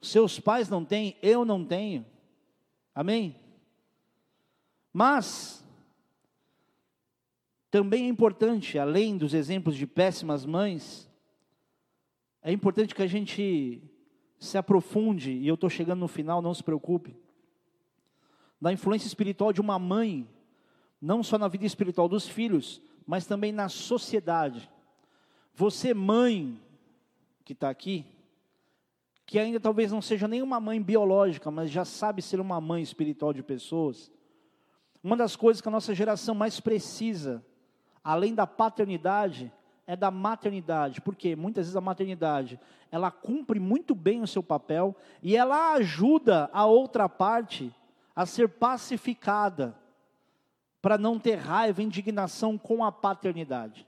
[0.03, 2.05] Seus pais não têm, eu não tenho.
[2.95, 3.35] Amém?
[4.93, 5.64] Mas,
[7.70, 11.11] também é importante, além dos exemplos de péssimas mães,
[12.43, 13.83] é importante que a gente
[14.39, 17.16] se aprofunde, e eu estou chegando no final, não se preocupe
[18.61, 20.29] da influência espiritual de uma mãe,
[21.01, 24.71] não só na vida espiritual dos filhos, mas também na sociedade.
[25.55, 26.61] Você, mãe,
[27.45, 28.05] que está aqui,
[29.25, 32.83] que ainda talvez não seja nem uma mãe biológica, mas já sabe ser uma mãe
[32.83, 34.13] espiritual de pessoas,
[35.03, 37.45] uma das coisas que a nossa geração mais precisa,
[38.05, 39.51] além da paternidade,
[39.87, 42.61] é da maternidade, porque muitas vezes a maternidade,
[42.93, 47.75] ela cumpre muito bem o seu papel e ela ajuda a outra parte
[48.21, 49.75] a ser pacificada,
[50.83, 53.87] para não ter raiva e indignação com a paternidade.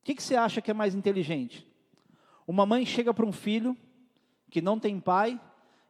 [0.00, 1.66] O que, que você acha que é mais inteligente?
[2.46, 3.76] Uma mãe chega para um filho
[4.48, 5.38] que não tem pai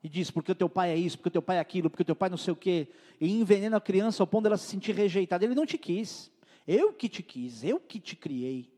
[0.02, 2.02] e diz: porque o teu pai é isso, porque o teu pai é aquilo, porque
[2.02, 2.88] o teu pai não sei o quê,
[3.20, 5.44] e envenena a criança ao ponto dela se sentir rejeitada.
[5.44, 6.28] Ele não te quis,
[6.66, 8.68] eu que te quis, eu que te criei.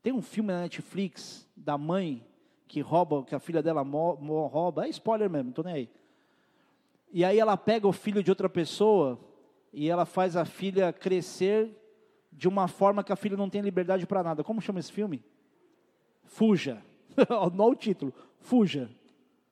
[0.00, 2.24] Tem um filme na Netflix da mãe
[2.68, 6.01] que rouba, que a filha dela rouba, é spoiler mesmo, não estou nem aí.
[7.12, 9.20] E aí ela pega o filho de outra pessoa
[9.70, 11.70] e ela faz a filha crescer
[12.32, 14.42] de uma forma que a filha não tem liberdade para nada.
[14.42, 15.22] Como chama esse filme?
[16.24, 16.82] Fuja.
[17.54, 18.14] Não o título.
[18.40, 18.90] Fuja.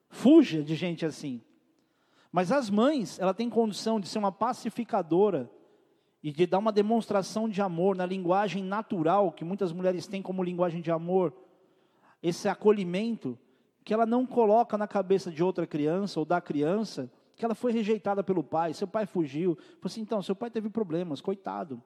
[0.09, 1.39] Fuja de gente assim.
[2.31, 5.47] Mas as mães, ela tem condição de ser uma pacificadora
[6.23, 10.43] e de dar uma demonstração de amor na linguagem natural que muitas mulheres têm como
[10.43, 11.33] linguagem de amor,
[12.23, 13.37] esse acolhimento
[13.83, 17.11] que ela não coloca na cabeça de outra criança ou da criança
[17.41, 19.55] que ela foi rejeitada pelo pai, seu pai fugiu.
[19.55, 21.81] Falei assim, então, seu pai teve problemas, coitado.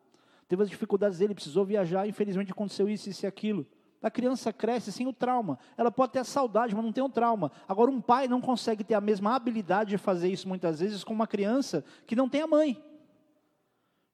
[0.49, 3.65] Teve as dificuldades dele, precisou viajar, infelizmente aconteceu isso, isso e aquilo.
[4.03, 5.57] A criança cresce sem o trauma.
[5.77, 7.53] Ela pode ter a saudade, mas não tem o trauma.
[7.69, 11.13] Agora, um pai não consegue ter a mesma habilidade de fazer isso muitas vezes com
[11.13, 12.83] uma criança que não tem a mãe.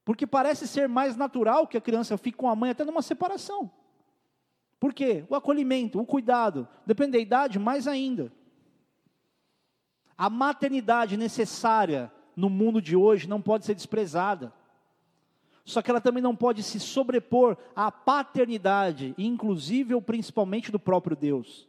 [0.05, 3.71] Porque parece ser mais natural que a criança fique com a mãe até numa separação.
[4.79, 5.25] Por quê?
[5.27, 6.67] O acolhimento, o cuidado.
[6.85, 8.31] Depende da idade, mais ainda.
[10.21, 14.53] A maternidade necessária no mundo de hoje não pode ser desprezada.
[15.65, 21.17] Só que ela também não pode se sobrepor à paternidade, inclusive ou principalmente do próprio
[21.17, 21.67] Deus.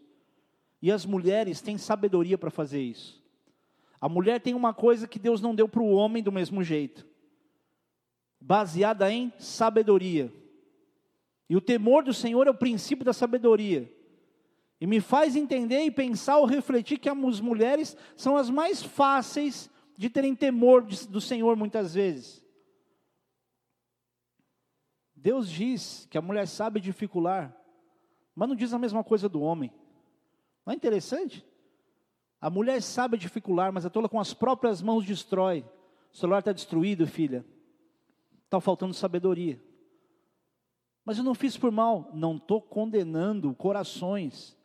[0.82, 3.24] E as mulheres têm sabedoria para fazer isso.
[3.98, 7.06] A mulher tem uma coisa que Deus não deu para o homem do mesmo jeito,
[8.38, 10.30] baseada em sabedoria.
[11.48, 13.90] E o temor do Senhor é o princípio da sabedoria.
[14.82, 19.70] E me faz entender e pensar ou refletir que as mulheres são as mais fáceis
[19.96, 22.44] de terem temor do Senhor muitas vezes.
[25.14, 27.56] Deus diz que a mulher sabe dificular,
[28.34, 29.72] mas não diz a mesma coisa do homem.
[30.66, 31.46] Não é interessante?
[32.40, 35.64] A mulher sabe dificular, mas a tola com as próprias mãos destrói.
[36.12, 37.46] O celular está destruído, filha.
[38.46, 39.62] Está faltando sabedoria.
[41.04, 42.10] Mas eu não fiz por mal.
[42.12, 44.60] Não estou condenando corações.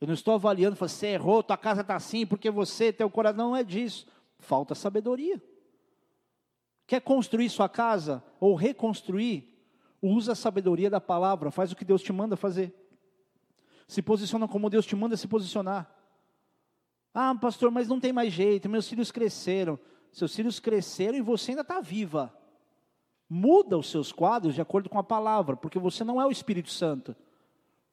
[0.00, 3.56] Eu não estou avaliando, você errou, tua casa está assim, porque você, teu coração, não
[3.56, 4.06] é disso.
[4.38, 5.42] Falta sabedoria.
[6.86, 9.56] Quer construir sua casa ou reconstruir?
[10.00, 12.72] Usa a sabedoria da palavra, faz o que Deus te manda fazer.
[13.88, 15.92] Se posiciona como Deus te manda se posicionar.
[17.12, 19.78] Ah, pastor, mas não tem mais jeito, meus filhos cresceram.
[20.12, 22.32] Seus filhos cresceram e você ainda está viva.
[23.28, 26.70] Muda os seus quadros de acordo com a palavra, porque você não é o Espírito
[26.70, 27.14] Santo.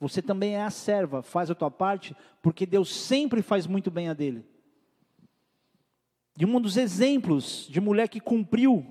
[0.08, 4.08] Você também é a serva, faz a tua parte, porque Deus sempre faz muito bem
[4.08, 4.46] a dele.
[6.38, 8.86] E um dos exemplos de mulher que cumpriu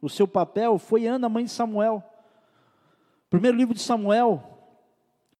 [0.00, 2.02] o seu papel foi Ana, mãe de Samuel.
[3.26, 4.42] O primeiro livro de Samuel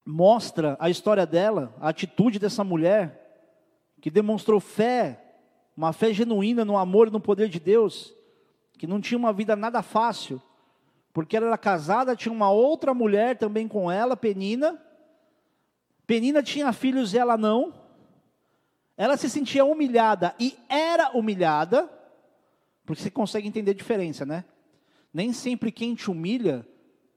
[0.05, 3.49] mostra a história dela, a atitude dessa mulher,
[4.03, 5.39] que demonstrou fé,
[5.75, 8.13] uma fé genuína no amor e no poder de Deus,
[8.77, 10.39] que não tinha uma vida nada fácil,
[11.15, 14.84] porque ela era casada, tinha uma outra mulher também com ela, Penina.
[16.07, 17.73] Penina tinha filhos e ela não.
[18.97, 21.91] Ela se sentia humilhada e era humilhada,
[22.85, 24.45] porque você consegue entender a diferença, né?
[25.13, 26.67] Nem sempre quem te humilha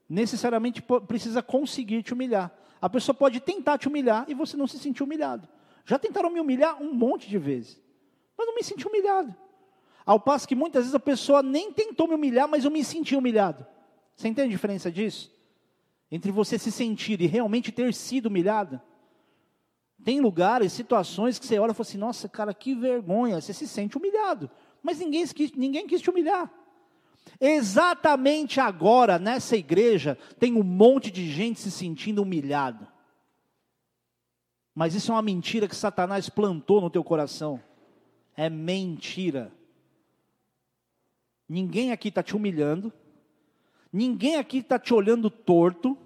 [0.09, 2.51] necessariamente precisa conseguir te humilhar.
[2.81, 5.47] A pessoa pode tentar te humilhar e você não se sentir humilhado.
[5.85, 7.81] Já tentaram me humilhar um monte de vezes,
[8.37, 9.35] mas não me senti humilhado.
[10.05, 13.15] Ao passo que muitas vezes a pessoa nem tentou me humilhar, mas eu me senti
[13.15, 13.65] humilhado.
[14.15, 15.31] Você entende a diferença disso?
[16.11, 18.81] Entre você se sentir e realmente ter sido humilhado?
[20.03, 23.41] Tem lugares, situações que você olha e fala assim: nossa, cara, que vergonha.
[23.41, 24.49] Você se sente humilhado,
[24.81, 26.51] mas ninguém, ninguém quis te humilhar.
[27.41, 32.87] Exatamente agora, nessa igreja, tem um monte de gente se sentindo humilhado.
[34.73, 37.61] Mas isso é uma mentira que Satanás plantou no teu coração.
[38.35, 39.51] É mentira.
[41.49, 42.93] Ninguém aqui está te humilhando.
[43.91, 45.97] Ninguém aqui está te olhando torto.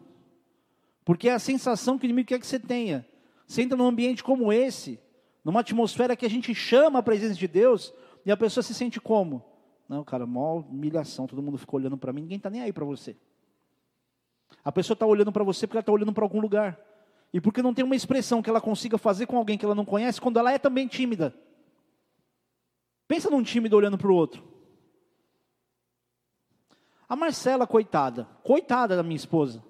[1.04, 3.06] Porque é a sensação que o inimigo quer que você tenha.
[3.48, 5.00] Você entra num ambiente como esse,
[5.44, 7.94] numa atmosfera que a gente chama a presença de Deus,
[8.26, 9.44] e a pessoa se sente como?
[9.90, 12.86] Não, cara, maior humilhação, todo mundo ficou olhando para mim, ninguém está nem aí para
[12.86, 13.18] você.
[14.64, 16.80] A pessoa está olhando para você porque ela está olhando para algum lugar.
[17.34, 19.84] E porque não tem uma expressão que ela consiga fazer com alguém que ela não
[19.84, 21.34] conhece, quando ela é também tímida.
[23.08, 24.44] Pensa num tímido olhando para o outro.
[27.12, 29.62] A Marcela, coitada, coitada da minha esposa.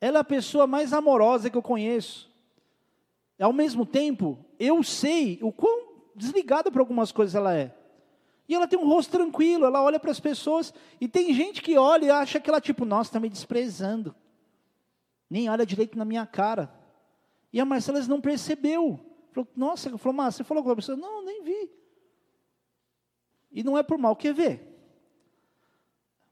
[0.00, 2.28] Ela é a pessoa mais amorosa que eu conheço.
[3.38, 7.72] Ao mesmo tempo, eu sei o quão desligada para algumas coisas ela é.
[8.48, 11.78] E ela tem um rosto tranquilo, ela olha para as pessoas, e tem gente que
[11.78, 14.12] olha e acha que ela, tipo, nossa, está me desprezando.
[15.30, 16.68] Nem olha direito na minha cara.
[17.52, 18.98] E a Marcela não percebeu.
[19.30, 20.98] Falou, nossa, falou, mas você falou com a pessoa?
[20.98, 21.70] Não, nem vi.
[23.52, 24.73] E não é por mal, quer ver?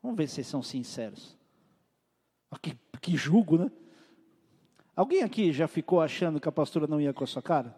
[0.03, 1.39] Vamos ver se vocês são sinceros.
[2.61, 3.71] Que, que julgo, né?
[4.95, 7.75] Alguém aqui já ficou achando que a pastora não ia com a sua cara?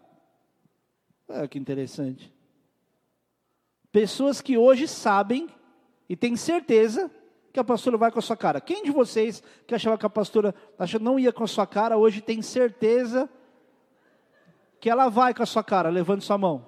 [1.29, 2.33] É, que interessante.
[3.91, 5.47] Pessoas que hoje sabem
[6.09, 7.09] e têm certeza
[7.53, 8.59] que a pastora vai com a sua cara.
[8.59, 10.53] Quem de vocês que achava que a pastora
[10.99, 13.29] não ia com a sua cara, hoje tem certeza
[14.79, 15.89] que ela vai com a sua cara?
[15.89, 16.67] Levante sua mão.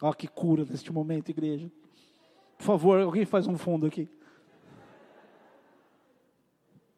[0.00, 1.70] Ó, que cura neste momento, igreja.
[2.58, 4.08] Por favor, alguém faz um fundo aqui.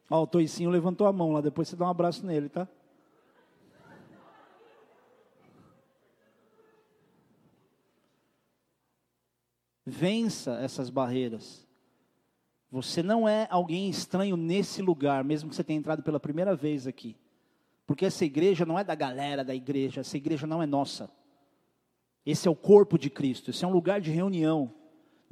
[0.09, 2.67] Ó, o Toicinho levantou a mão lá, depois você dá um abraço nele, tá?
[9.85, 11.65] Vença essas barreiras.
[12.69, 16.87] Você não é alguém estranho nesse lugar, mesmo que você tenha entrado pela primeira vez
[16.87, 17.17] aqui.
[17.85, 21.11] Porque essa igreja não é da galera da igreja, essa igreja não é nossa.
[22.25, 24.80] Esse é o corpo de Cristo, esse é um lugar de reunião.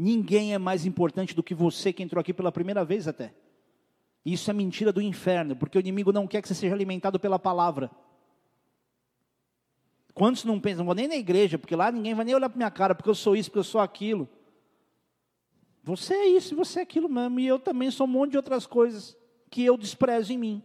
[0.02, 3.34] Ninguém é mais importante do que você que entrou aqui pela primeira vez até.
[4.26, 7.38] Isso é mentira do inferno, porque o inimigo não quer que você seja alimentado pela
[7.38, 7.92] palavra.
[10.14, 12.56] Quantos não pensam, não vou nem na igreja, porque lá ninguém vai nem olhar para
[12.56, 14.30] minha cara, porque eu sou isso, porque eu sou aquilo.
[15.84, 18.66] Você é isso, você é aquilo mesmo, e eu também sou um monte de outras
[18.66, 19.18] coisas
[19.50, 20.64] que eu desprezo em mim.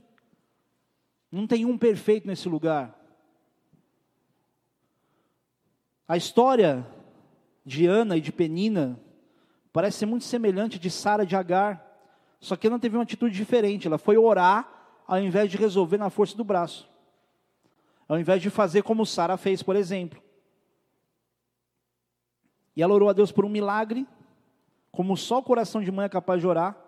[1.29, 2.97] Não tem um perfeito nesse lugar.
[6.07, 6.87] A história
[7.67, 9.01] de Ana e de Penina
[9.75, 11.85] parece ser muito semelhante de Sara de Agar,
[12.39, 13.89] só que ela teve uma atitude diferente.
[13.89, 16.89] Ela foi orar ao invés de resolver na força do braço.
[18.07, 20.23] Ao invés de fazer como Sara fez, por exemplo.
[22.77, 24.07] E ela orou a Deus por um milagre,
[24.93, 26.79] como só o coração de mãe é capaz de orar.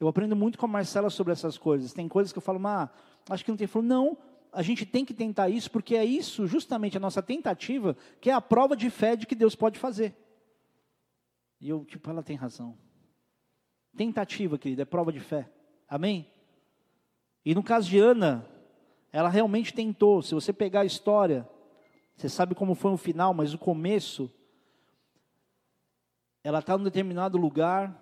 [0.00, 1.92] Eu aprendo muito com a Marcela sobre essas coisas.
[1.92, 2.88] Tem coisas que eu falo, ah,
[3.28, 3.66] acho que não tem.
[3.66, 4.16] Falou, não,
[4.50, 8.32] a gente tem que tentar isso, porque é isso, justamente a nossa tentativa, que é
[8.32, 10.16] a prova de fé de que Deus pode fazer.
[11.60, 12.76] E eu, tipo, ela tem razão.
[13.96, 15.50] Tentativa, querida, é prova de fé.
[15.88, 16.26] Amém?
[17.44, 18.46] E no caso de Ana,
[19.12, 20.22] ela realmente tentou.
[20.22, 21.48] Se você pegar a história,
[22.16, 24.32] você sabe como foi o final, mas o começo,
[26.42, 28.00] ela está num determinado lugar,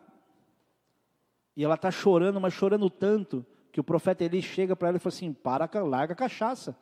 [1.56, 5.00] e ela está chorando, mas chorando tanto, que o profeta Eli chega para ela e
[5.00, 6.78] fala assim: para, larga a cachaça,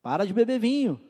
[0.00, 1.00] para de beber vinho.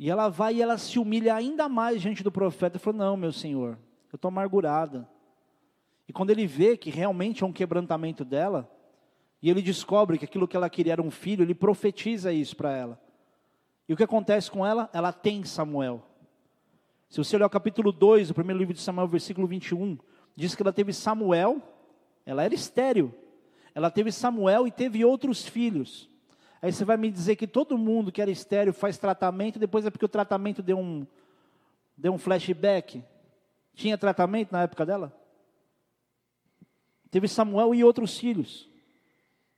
[0.00, 3.18] E ela vai e ela se humilha ainda mais diante do profeta e fala: Não,
[3.18, 3.78] meu senhor,
[4.10, 5.06] eu estou amargurada.
[6.08, 8.66] E quando ele vê que realmente é um quebrantamento dela,
[9.42, 12.74] e ele descobre que aquilo que ela queria era um filho, ele profetiza isso para
[12.74, 12.98] ela.
[13.86, 14.88] E o que acontece com ela?
[14.90, 16.02] Ela tem Samuel.
[17.10, 19.98] Se você olhar o capítulo 2, o primeiro livro de Samuel, versículo 21,
[20.34, 21.60] diz que ela teve Samuel,
[22.24, 23.14] ela era estéril.
[23.74, 26.09] Ela teve Samuel e teve outros filhos.
[26.62, 29.90] Aí você vai me dizer que todo mundo que era estéril faz tratamento, depois é
[29.90, 31.06] porque o tratamento deu um,
[31.96, 33.02] deu um flashback.
[33.74, 35.12] Tinha tratamento na época dela?
[37.10, 38.68] Teve Samuel e outros filhos.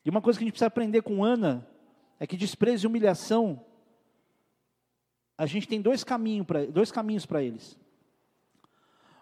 [0.04, 1.66] E uma coisa que a gente precisa aprender com Ana
[2.18, 3.64] é que desprezo e humilhação,
[5.36, 7.76] a gente tem dois caminhos para dois caminhos para eles.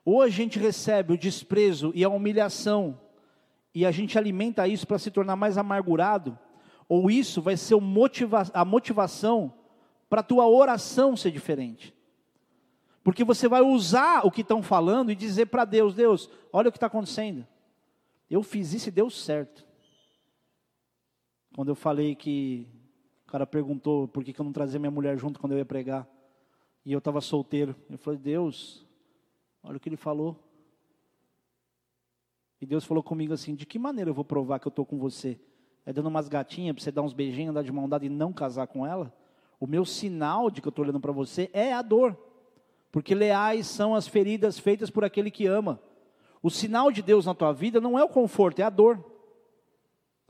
[0.04, 2.98] Ou a gente recebe o desprezo e a humilhação
[3.74, 6.38] e a gente alimenta isso para se tornar mais amargurado,
[6.90, 7.76] ou isso vai ser
[8.52, 9.54] a motivação
[10.08, 11.94] para a tua oração ser diferente.
[13.04, 16.72] Porque você vai usar o que estão falando e dizer para Deus: Deus, olha o
[16.72, 17.46] que está acontecendo.
[18.28, 19.64] Eu fiz isso e deu certo.
[21.54, 22.66] Quando eu falei que
[23.24, 25.64] o cara perguntou por que, que eu não trazia minha mulher junto quando eu ia
[25.64, 26.08] pregar,
[26.84, 28.84] e eu estava solteiro, eu falei: Deus,
[29.62, 30.36] olha o que ele falou.
[32.60, 34.98] E Deus falou comigo assim: de que maneira eu vou provar que eu estou com
[34.98, 35.38] você?
[35.84, 38.32] É dando umas gatinhas para você dar uns beijinhos, andar de mão dada e não
[38.32, 39.12] casar com ela?
[39.58, 42.16] O meu sinal de que eu estou olhando para você é a dor.
[42.90, 45.80] Porque leais são as feridas feitas por aquele que ama.
[46.42, 49.04] O sinal de Deus na tua vida não é o conforto, é a dor.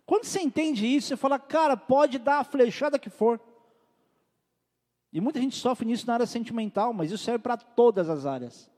[0.04, 3.40] Quando você entende isso, você fala, cara, pode dar a flechada que for.
[5.12, 8.70] E muita gente sofre nisso na área sentimental, mas isso serve para todas as áreas.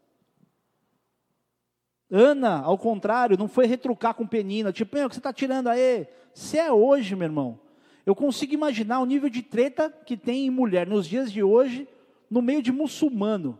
[2.10, 6.06] Ana, ao contrário, não foi retrucar com Penina, tipo, o que você está tirando aí?
[6.32, 7.60] Se é hoje, meu irmão,
[8.04, 11.86] eu consigo imaginar o nível de treta que tem em mulher nos dias de hoje,
[12.30, 13.58] no meio de muçulmano.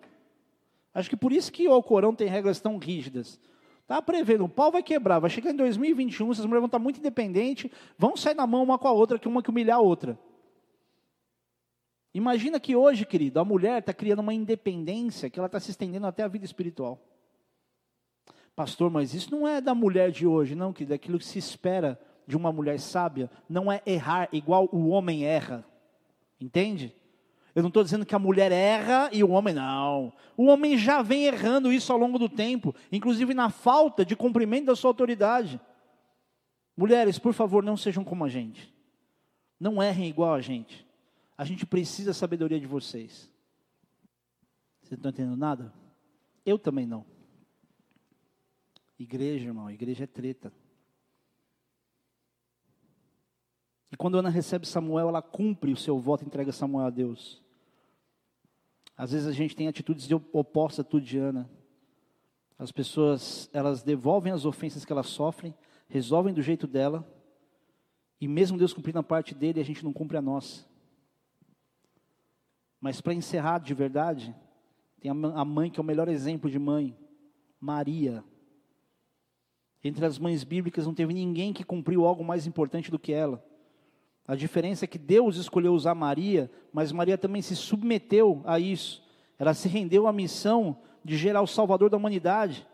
[0.95, 3.39] Acho que por isso que o Alcorão tem regras tão rígidas.
[3.83, 6.99] Está prevendo, o pau vai quebrar, vai chegar em 2021, essas mulheres vão estar muito
[6.99, 10.19] independentes, vão sair na mão uma com a outra, que uma que humilhar a outra.
[12.15, 16.07] Imagina que hoje, querido, a mulher está criando uma independência que ela está se estendendo
[16.07, 17.01] até a vida espiritual.
[18.55, 21.99] Pastor, mas isso não é da mulher de hoje, não, que daquilo que se espera
[22.27, 25.65] de uma mulher sábia, não é errar igual o homem erra.
[26.41, 26.95] Entende?
[27.55, 30.13] Eu não estou dizendo que a mulher erra e o homem não.
[30.37, 34.67] O homem já vem errando isso ao longo do tempo, inclusive na falta de cumprimento
[34.67, 35.61] da sua autoridade.
[36.77, 38.73] Mulheres, por favor, não sejam como a gente.
[39.61, 40.87] Não errem igual a gente.
[41.37, 43.31] A gente precisa da sabedoria de vocês.
[44.81, 45.73] Vocês estão entendendo nada?
[46.45, 47.05] Eu também não.
[48.99, 50.53] Igreja, irmão, igreja é treta.
[53.91, 57.41] E quando Ana recebe Samuel, ela cumpre o seu voto e entrega Samuel a Deus.
[58.97, 61.49] Às vezes a gente tem atitudes opostas a tudo de Ana.
[62.59, 65.55] As pessoas, elas devolvem as ofensas que elas sofrem,
[65.87, 67.09] resolvem do jeito dela,
[68.21, 70.67] e mesmo Deus cumprindo a parte dele, a gente não cumpre a nossa.
[72.81, 74.35] Mas para encerrar de verdade,
[75.01, 76.99] tem a mãe que é o melhor exemplo de mãe,
[77.61, 78.25] Maria.
[79.85, 83.52] Entre as mães bíblicas não teve ninguém que cumpriu algo mais importante do que ela.
[84.27, 89.03] A diferença é que Deus escolheu usar Maria, mas Maria também se submeteu a isso.
[89.39, 92.67] Ela se rendeu à missão de gerar o Salvador da humanidade,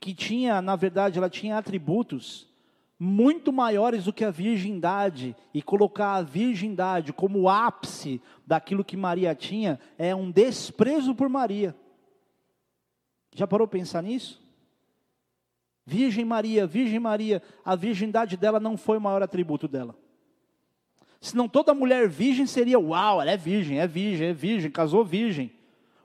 [0.00, 2.52] que tinha, na verdade, ela tinha atributos
[2.98, 8.96] muito maiores do que a virgindade, e colocar a virgindade como o ápice daquilo que
[8.96, 11.74] Maria tinha, é um desprezo por Maria.
[13.34, 14.42] Já parou para pensar nisso?
[15.84, 19.94] Virgem Maria, Virgem Maria, a virgindade dela não foi o maior atributo dela.
[21.24, 25.50] Senão toda mulher virgem seria, uau, ela é virgem, é virgem, é virgem, casou virgem,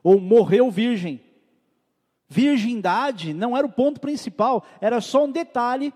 [0.02, 1.20] ou morreu virgem.
[2.26, 5.92] Virgindade não era o ponto principal, era só um detalhe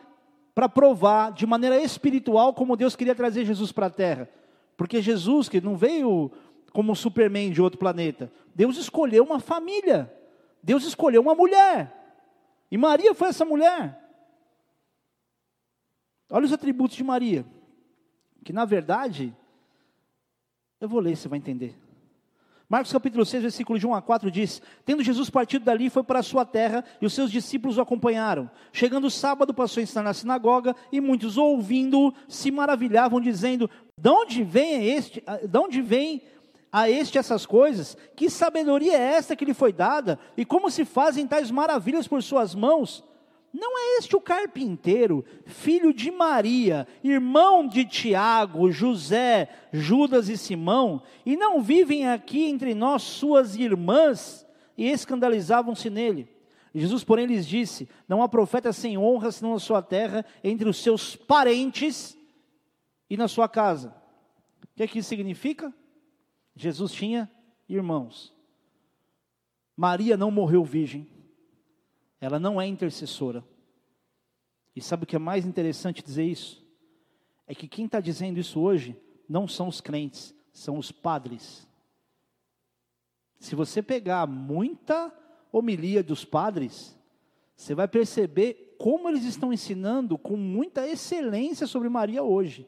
[0.54, 4.28] para provar de maneira espiritual como Deus queria trazer Jesus para a terra.
[4.76, 6.30] Porque Jesus, que não veio
[6.70, 10.12] como um Superman de outro planeta, Deus escolheu uma família,
[10.62, 11.90] Deus escolheu uma mulher.
[12.70, 13.98] E Maria foi essa mulher.
[16.30, 17.46] Olha os atributos de Maria,
[18.44, 19.34] que na verdade,
[20.80, 21.74] eu vou ler, você vai entender.
[22.68, 26.18] Marcos capítulo 6, versículo de 1 a 4 diz: Tendo Jesus partido dali, foi para
[26.18, 28.50] a sua terra, e os seus discípulos o acompanharam.
[28.72, 33.68] Chegando o sábado, passou a ensinar na sinagoga, e muitos, ouvindo se maravilhavam, dizendo:
[33.98, 36.22] De onde vem este, de onde vem
[36.72, 37.96] a este essas coisas?
[38.16, 40.18] Que sabedoria é esta que lhe foi dada?
[40.36, 43.04] E como se fazem tais maravilhas por suas mãos?
[43.54, 51.00] Não é este o carpinteiro, filho de Maria, irmão de Tiago, José, Judas e Simão?
[51.24, 54.44] E não vivem aqui entre nós suas irmãs?
[54.76, 56.28] E escandalizavam-se nele.
[56.74, 60.82] Jesus, porém, lhes disse: Não há profeta sem honra senão na sua terra, entre os
[60.82, 62.18] seus parentes
[63.08, 63.94] e na sua casa.
[64.64, 65.72] O que, é que isso significa?
[66.56, 67.30] Jesus tinha
[67.68, 68.34] irmãos.
[69.76, 71.13] Maria não morreu virgem
[72.24, 73.44] ela não é intercessora.
[74.74, 76.64] E sabe o que é mais interessante dizer isso?
[77.46, 78.96] É que quem está dizendo isso hoje
[79.28, 81.68] não são os crentes, são os padres.
[83.38, 85.12] Se você pegar muita
[85.52, 86.98] homilia dos padres,
[87.54, 92.66] você vai perceber como eles estão ensinando com muita excelência sobre Maria hoje.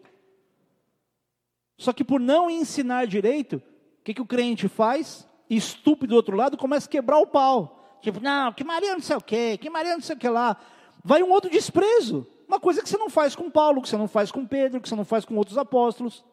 [1.79, 3.57] Só que por não ensinar direito,
[4.01, 5.27] o que, que o crente faz?
[5.49, 7.76] Estúpido do outro lado, começa a quebrar o pau.
[8.01, 10.57] Tipo, não, que Maria não sei o quê, que Maria não sei o que lá.
[11.03, 12.27] Vai um outro desprezo.
[12.47, 14.89] Uma coisa que você não faz com Paulo, que você não faz com Pedro, que
[14.89, 16.25] você não faz com outros apóstolos.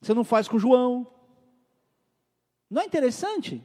[0.00, 1.06] Você não faz com João.
[2.68, 3.64] Não é interessante?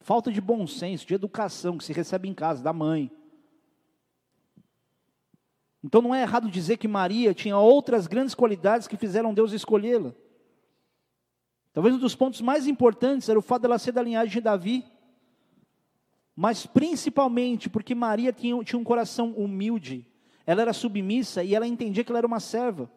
[0.00, 3.10] Falta de bom senso, de educação que se recebe em casa da mãe.
[5.82, 10.14] Então não é errado dizer que Maria tinha outras grandes qualidades que fizeram Deus escolhê-la.
[11.72, 14.84] Talvez um dos pontos mais importantes era o fato dela ser da linhagem de Davi,
[16.34, 20.06] mas principalmente porque Maria tinha, tinha um coração humilde,
[20.46, 22.90] ela era submissa e ela entendia que ela era uma serva.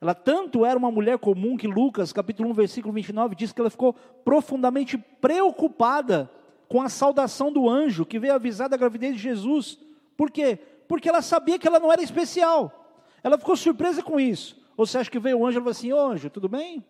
[0.00, 3.70] Ela tanto era uma mulher comum que Lucas, capítulo 1, versículo 29, diz que ela
[3.70, 3.92] ficou
[4.24, 6.30] profundamente preocupada
[6.68, 9.78] com a saudação do anjo que veio avisar da gravidez de Jesus.
[10.16, 10.58] Por quê?
[10.88, 12.96] Porque ela sabia que ela não era especial.
[13.22, 14.60] Ela ficou surpresa com isso.
[14.76, 16.84] Ou você acha que veio o anjo e falou assim: Ô anjo, tudo bem?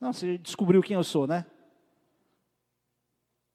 [0.00, 1.44] Não, você descobriu quem eu sou, né?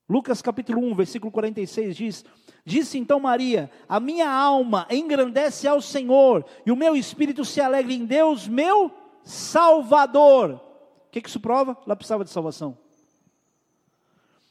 [0.08, 2.26] Lucas capítulo 1, versículo 46 diz:
[2.64, 7.92] Disse então Maria: A minha alma engrandece ao Senhor, e o meu espírito se alegra
[7.92, 8.92] em Deus, meu
[9.24, 10.62] Salvador.
[11.08, 11.76] O que, que isso prova?
[11.84, 12.78] Ela precisava de salvação.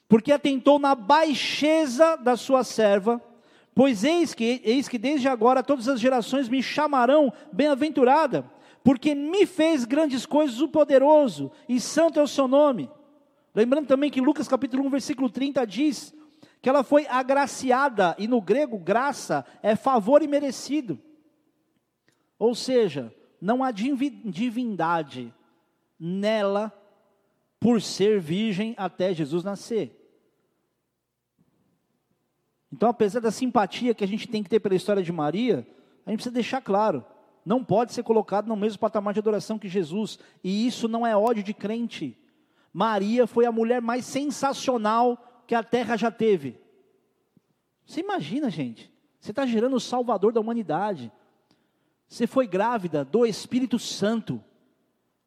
[0.08, 3.22] Porque atentou na baixeza da sua serva,
[3.72, 8.44] pois eis que, eis que desde agora todas as gerações me chamarão bem-aventurada
[8.84, 12.90] porque me fez grandes coisas o poderoso, e santo é o seu nome.
[13.54, 16.14] Lembrando também que Lucas capítulo 1, versículo 30 diz
[16.60, 21.00] que ela foi agraciada, e no grego graça é favor e merecido.
[22.38, 25.34] Ou seja, não há divindade
[25.98, 26.70] nela
[27.58, 29.98] por ser virgem até Jesus nascer.
[32.70, 35.66] Então, apesar da simpatia que a gente tem que ter pela história de Maria,
[36.04, 37.04] a gente precisa deixar claro,
[37.44, 41.16] não pode ser colocado no mesmo patamar de adoração que Jesus, e isso não é
[41.16, 42.18] ódio de crente.
[42.72, 46.58] Maria foi a mulher mais sensacional que a terra já teve.
[47.84, 48.90] Você imagina, gente,
[49.20, 51.12] você está gerando o Salvador da humanidade.
[52.08, 54.42] Você foi grávida do Espírito Santo.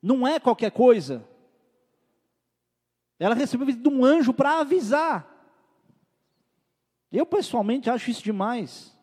[0.02, 1.28] Não é qualquer coisa.
[3.20, 5.34] Ela recebeu de um anjo para avisar.
[7.12, 8.97] Eu pessoalmente acho isso demais.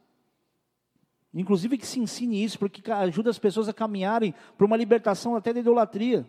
[1.35, 5.53] Inclusive que se ensine isso, porque ajuda as pessoas a caminharem para uma libertação até
[5.53, 6.25] da idolatria.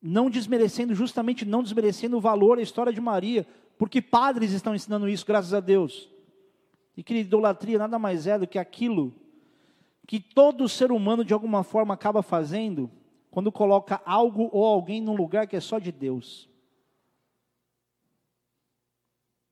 [0.00, 3.44] Não desmerecendo, justamente não desmerecendo o valor, a história de Maria,
[3.76, 6.08] porque padres estão ensinando isso, graças a Deus.
[6.96, 9.12] E que idolatria nada mais é do que aquilo
[10.06, 12.88] que todo ser humano de alguma forma acaba fazendo
[13.28, 16.48] quando coloca algo ou alguém num lugar que é só de Deus.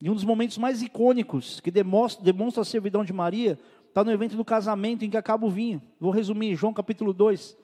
[0.05, 4.11] E um dos momentos mais icônicos que demonstra, demonstra a servidão de Maria está no
[4.11, 5.81] evento do casamento em que acaba o vinho.
[5.99, 7.57] Vou resumir, João capítulo 2.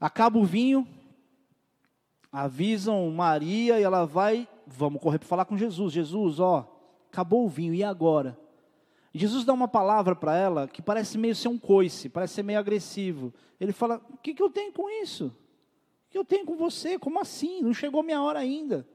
[0.00, 0.88] Acaba o vinho,
[2.32, 5.92] avisam Maria e ela vai, vamos correr para falar com Jesus.
[5.92, 6.74] Jesus, ó,
[7.12, 8.34] acabou o vinho, e agora?
[9.12, 12.58] Jesus dá uma palavra para ela que parece meio ser um coice, parece ser meio
[12.58, 13.34] agressivo.
[13.60, 15.26] Ele fala: O que, que eu tenho com isso?
[15.26, 16.98] O que eu tenho com você?
[16.98, 17.60] Como assim?
[17.60, 18.88] Não chegou minha hora ainda.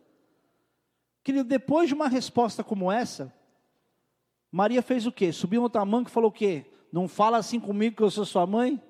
[1.30, 3.32] Querido, depois de uma resposta como essa,
[4.52, 5.32] Maria fez o quê?
[5.32, 6.66] Subiu no tamanco e falou o quê?
[6.92, 8.82] Não fala assim comigo que eu sou sua mãe?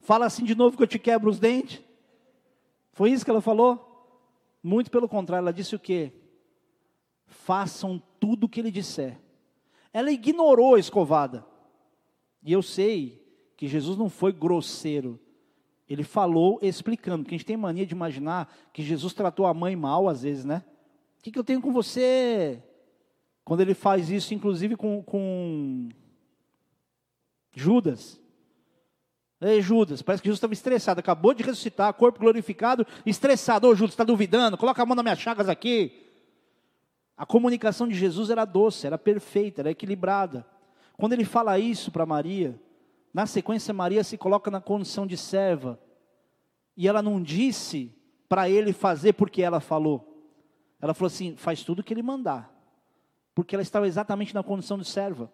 [0.00, 1.82] Fala assim de novo que eu te quebro os dentes?
[2.92, 4.20] Foi isso que ela falou?
[4.62, 6.12] Muito pelo contrário, ela disse o quê?
[7.26, 9.18] Façam tudo o que ele disser.
[9.94, 11.42] Ela ignorou a escovada.
[12.42, 15.18] E eu sei que Jesus não foi grosseiro.
[15.90, 19.74] Ele falou explicando, porque a gente tem mania de imaginar que Jesus tratou a mãe
[19.74, 20.62] mal às vezes, né?
[21.18, 22.62] O que, que eu tenho com você?
[23.44, 25.88] Quando ele faz isso, inclusive com, com
[27.52, 28.20] Judas.
[29.40, 33.66] Ei, Judas, parece que Jesus estava estressado, acabou de ressuscitar, corpo glorificado, estressado.
[33.66, 34.56] Ô, Judas, está duvidando?
[34.56, 36.06] Coloca a mão nas minhas chagas aqui.
[37.16, 40.46] A comunicação de Jesus era doce, era perfeita, era equilibrada.
[40.96, 42.54] Quando ele fala isso para Maria,
[43.12, 45.80] na sequência, Maria se coloca na condição de serva.
[46.76, 47.92] E ela não disse
[48.28, 50.06] para ele fazer porque ela falou.
[50.80, 52.54] Ela falou assim: faz tudo o que ele mandar.
[53.34, 55.32] Porque ela estava exatamente na condição de serva.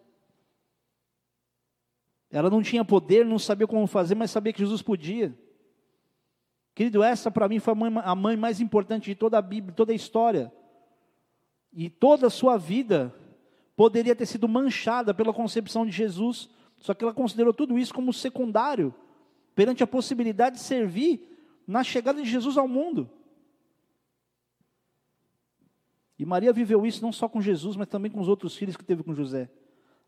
[2.31, 5.39] Ela não tinha poder, não sabia como fazer, mas sabia que Jesus podia.
[6.75, 9.75] Querido, essa para mim foi a mãe, a mãe mais importante de toda a Bíblia,
[9.75, 10.53] toda a história.
[11.73, 13.15] E toda a sua vida
[13.77, 16.49] poderia ter sido manchada pela concepção de Jesus
[16.79, 18.95] só que ela considerou tudo isso como secundário,
[19.55, 21.21] perante a possibilidade de servir
[21.67, 23.11] na chegada de Jesus ao mundo.
[26.19, 28.85] E Maria viveu isso não só com Jesus, mas também com os outros filhos que
[28.85, 29.51] teve com José.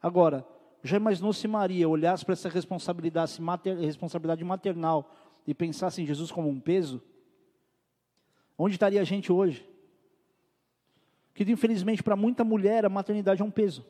[0.00, 0.46] Agora,
[0.82, 5.12] já imaginou se Maria olhasse para essa responsabilidade, mater, responsabilidade maternal
[5.46, 7.02] e pensasse em Jesus como um peso?
[8.56, 9.68] Onde estaria a gente hoje?
[11.34, 13.84] Que infelizmente para muita mulher a maternidade é um peso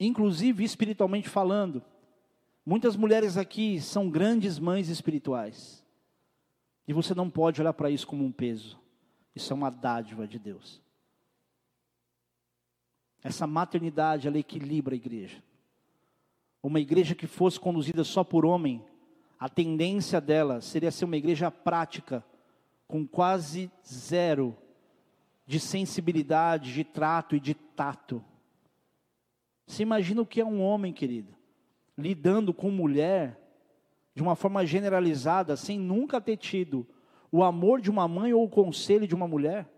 [0.00, 1.84] inclusive espiritualmente falando.
[2.64, 5.84] Muitas mulheres aqui são grandes mães espirituais.
[6.88, 8.80] E você não pode olhar para isso como um peso.
[9.34, 10.80] Isso é uma dádiva de Deus.
[13.22, 15.42] Essa maternidade, ela equilibra a igreja.
[16.62, 18.82] Uma igreja que fosse conduzida só por homem,
[19.38, 22.24] a tendência dela seria ser uma igreja prática,
[22.88, 24.56] com quase zero
[25.46, 28.24] de sensibilidade, de trato e de tato.
[29.70, 31.32] Você imagina o que é um homem, querido,
[31.96, 33.40] lidando com mulher
[34.12, 36.84] de uma forma generalizada, sem nunca ter tido
[37.30, 39.70] o amor de uma mãe ou o conselho de uma mulher?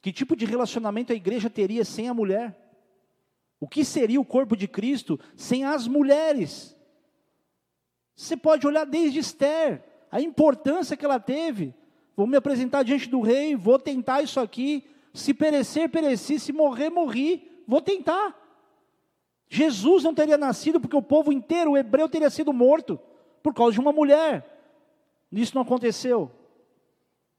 [0.00, 2.58] Que tipo de relacionamento a igreja teria sem a mulher?
[3.60, 6.76] O que seria o corpo de Cristo sem as mulheres?
[8.16, 9.80] Você pode olhar desde Esther,
[10.10, 11.72] a importância que ela teve.
[12.16, 14.84] Vou me apresentar diante do rei, vou tentar isso aqui.
[15.14, 17.48] Se perecer, pereci, se morrer, morri.
[17.64, 18.41] Vou tentar.
[19.54, 22.98] Jesus não teria nascido porque o povo inteiro, o hebreu, teria sido morto
[23.42, 24.48] por causa de uma mulher.
[25.30, 26.30] Isso não aconteceu.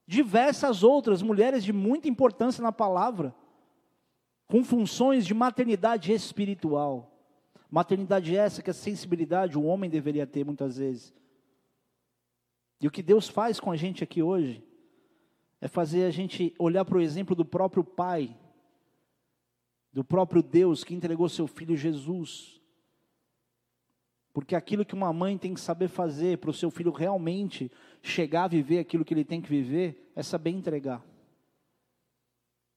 [0.05, 3.33] Diversas outras mulheres de muita importância na palavra,
[4.47, 7.11] com funções de maternidade espiritual.
[7.67, 11.11] Maternidade essa que a sensibilidade o homem deveria ter muitas vezes.
[12.79, 14.63] E o que Deus faz com a gente aqui hoje
[15.59, 18.37] é fazer a gente olhar para o exemplo do próprio pai
[19.93, 22.59] do próprio Deus que entregou seu filho Jesus.
[24.33, 27.71] Porque aquilo que uma mãe tem que saber fazer para o seu filho realmente
[28.01, 31.05] chegar a viver aquilo que ele tem que viver, é saber entregar.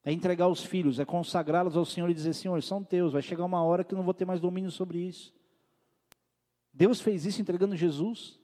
[0.03, 3.43] É entregar os filhos, é consagrá-los ao Senhor e dizer: Senhor, são teus, vai chegar
[3.43, 5.33] uma hora que eu não vou ter mais domínio sobre isso.
[6.71, 8.39] Deus fez isso entregando Jesus.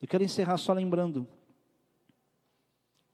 [0.00, 1.26] Eu quero encerrar só lembrando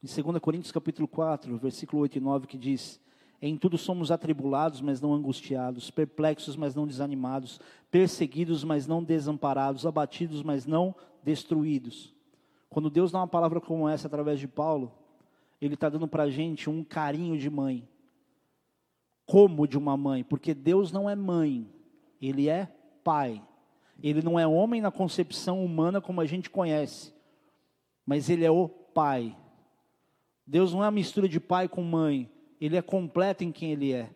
[0.04, 3.00] em 2 Coríntios capítulo 4, versículo 8 e 9, que diz:
[3.40, 7.58] Em tudo somos atribulados, mas não angustiados, perplexos, mas não desanimados,
[7.90, 12.12] perseguidos, mas não desamparados, abatidos, mas não destruídos.
[12.68, 14.92] Quando Deus dá uma palavra como essa através de Paulo,
[15.58, 17.88] Ele está dando para a gente um carinho de mãe,
[19.24, 21.66] como de uma mãe, porque Deus não é mãe,
[22.20, 22.66] Ele é
[23.02, 23.42] pai.
[24.02, 27.14] Ele não é homem na concepção humana como a gente conhece,
[28.04, 29.34] mas Ele é o pai.
[30.46, 32.30] Deus não é uma mistura de pai com mãe,
[32.60, 34.10] ele é completo em quem ele é.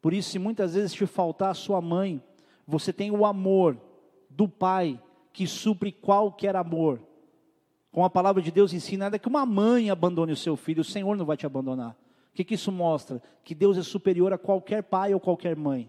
[0.00, 2.22] Por isso, se muitas vezes te faltar a sua mãe,
[2.66, 3.76] você tem o amor
[4.30, 5.00] do pai
[5.32, 7.00] que supre qualquer amor.
[7.90, 10.84] como a palavra de Deus ensina, é que uma mãe abandone o seu filho, o
[10.84, 11.96] Senhor não vai te abandonar.
[12.30, 13.22] O que, que isso mostra?
[13.42, 15.88] Que Deus é superior a qualquer pai ou qualquer mãe.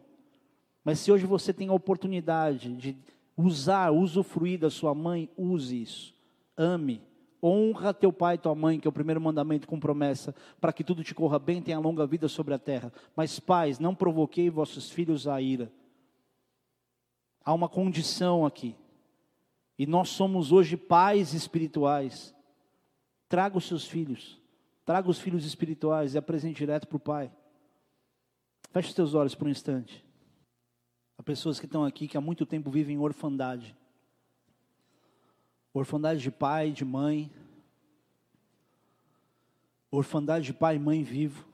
[0.85, 2.97] Mas se hoje você tem a oportunidade de
[3.35, 6.15] usar, usufruir da sua mãe, use isso.
[6.55, 7.01] Ame.
[7.48, 10.84] Honra teu pai e tua mãe, que é o primeiro mandamento com promessa, para que
[10.84, 12.91] tudo te corra bem, tenha longa vida sobre a terra.
[13.15, 15.72] Mas pais, não provoquei vossos filhos a ira.
[17.45, 18.76] Há uma condição aqui.
[19.80, 22.36] E nós somos hoje pais espirituais.
[23.30, 24.41] Traga os seus filhos.
[24.84, 27.32] Traga os filhos espirituais e apresente direto para o pai.
[28.72, 30.06] Feche os teus olhos por um instante.
[31.18, 33.76] Há pessoas que estão aqui que há muito tempo vivem em orfandade.
[35.77, 37.31] Orfandade de pai, de mãe.
[39.91, 41.45] Orfandade de pai e mãe vivo.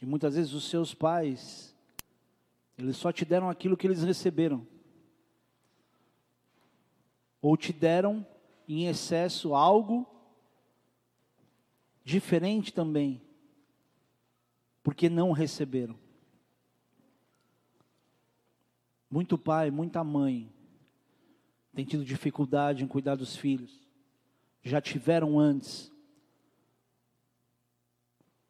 [0.00, 1.76] E muitas vezes os seus pais,
[2.78, 4.66] eles só te deram aquilo que eles receberam
[7.42, 8.26] ou te deram
[8.66, 10.06] em excesso algo
[12.02, 13.20] diferente também,
[14.82, 15.98] porque não receberam.
[19.10, 20.50] Muito pai, muita mãe
[21.78, 23.86] tem tido dificuldade em cuidar dos filhos,
[24.64, 25.92] já tiveram antes,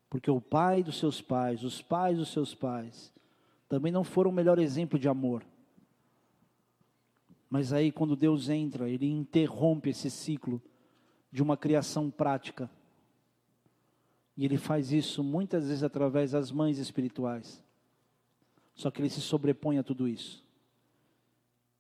[0.08, 3.12] porque o pai dos seus pais, os pais dos seus pais,
[3.68, 5.44] também não foram o melhor exemplo de amor.
[7.50, 10.62] Mas aí, quando Deus entra, Ele interrompe esse ciclo
[11.30, 12.70] de uma criação prática.
[14.38, 17.62] E Ele faz isso muitas vezes através das mães espirituais.
[18.74, 20.47] Só que Ele se sobrepõe a tudo isso.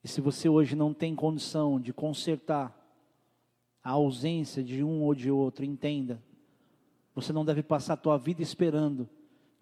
[0.02, 2.74] E se você hoje não tem condição de consertar
[3.82, 6.22] a ausência de um ou de outro, entenda.
[7.14, 9.08] Você não deve passar a tua vida esperando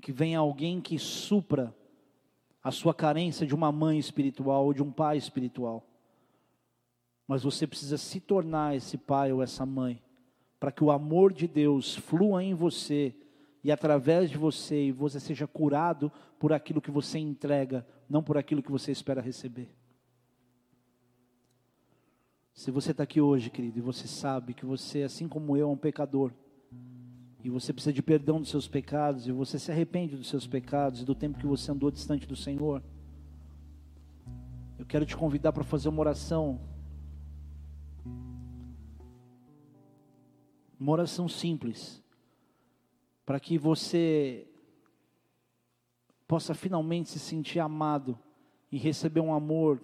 [0.00, 1.74] que venha alguém que supra
[2.62, 5.86] a sua carência de uma mãe espiritual ou de um pai espiritual.
[7.26, 10.02] Mas você precisa se tornar esse pai ou essa mãe,
[10.60, 13.14] para que o amor de Deus flua em você
[13.62, 18.36] e através de você e você seja curado por aquilo que você entrega, não por
[18.36, 19.74] aquilo que você espera receber.
[22.56, 25.70] Se você está aqui hoje, querido, e você sabe que você, assim como eu, é
[25.70, 26.32] um pecador,
[27.44, 31.02] e você precisa de perdão dos seus pecados, e você se arrepende dos seus pecados
[31.02, 32.82] e do tempo que você andou distante do Senhor,
[34.78, 36.58] eu quero te convidar para fazer uma oração.
[40.80, 42.02] Uma oração simples,
[43.26, 44.48] para que você
[46.26, 48.18] possa finalmente se sentir amado
[48.72, 49.78] e receber um amor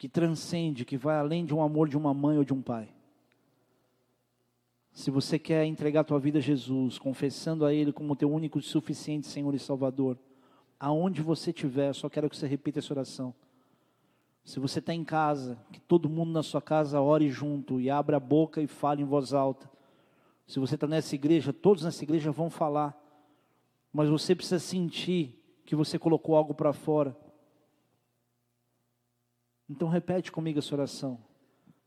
[0.00, 2.88] que transcende, que vai além de um amor de uma mãe ou de um pai.
[4.92, 8.58] Se você quer entregar a tua vida a Jesus, confessando a Ele como teu único
[8.58, 10.18] e suficiente Senhor e Salvador,
[10.80, 13.34] aonde você estiver, só quero que você repita essa oração.
[14.42, 18.16] Se você está em casa, que todo mundo na sua casa ore junto e abra
[18.16, 19.70] a boca e fale em voz alta.
[20.46, 22.98] Se você está nessa igreja, todos nessa igreja vão falar,
[23.92, 27.14] mas você precisa sentir que você colocou algo para fora.
[29.70, 31.16] Então repete comigo essa oração.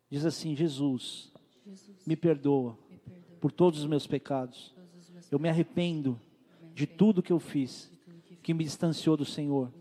[0.10, 1.30] Diz assim: Jesus,
[1.66, 4.74] Jesus me, perdoa me perdoa por todos os meus pecados.
[4.98, 6.18] Os meus eu me arrependo
[6.74, 7.92] de tudo que eu fiz
[8.42, 9.72] que me distanciou do Senhor,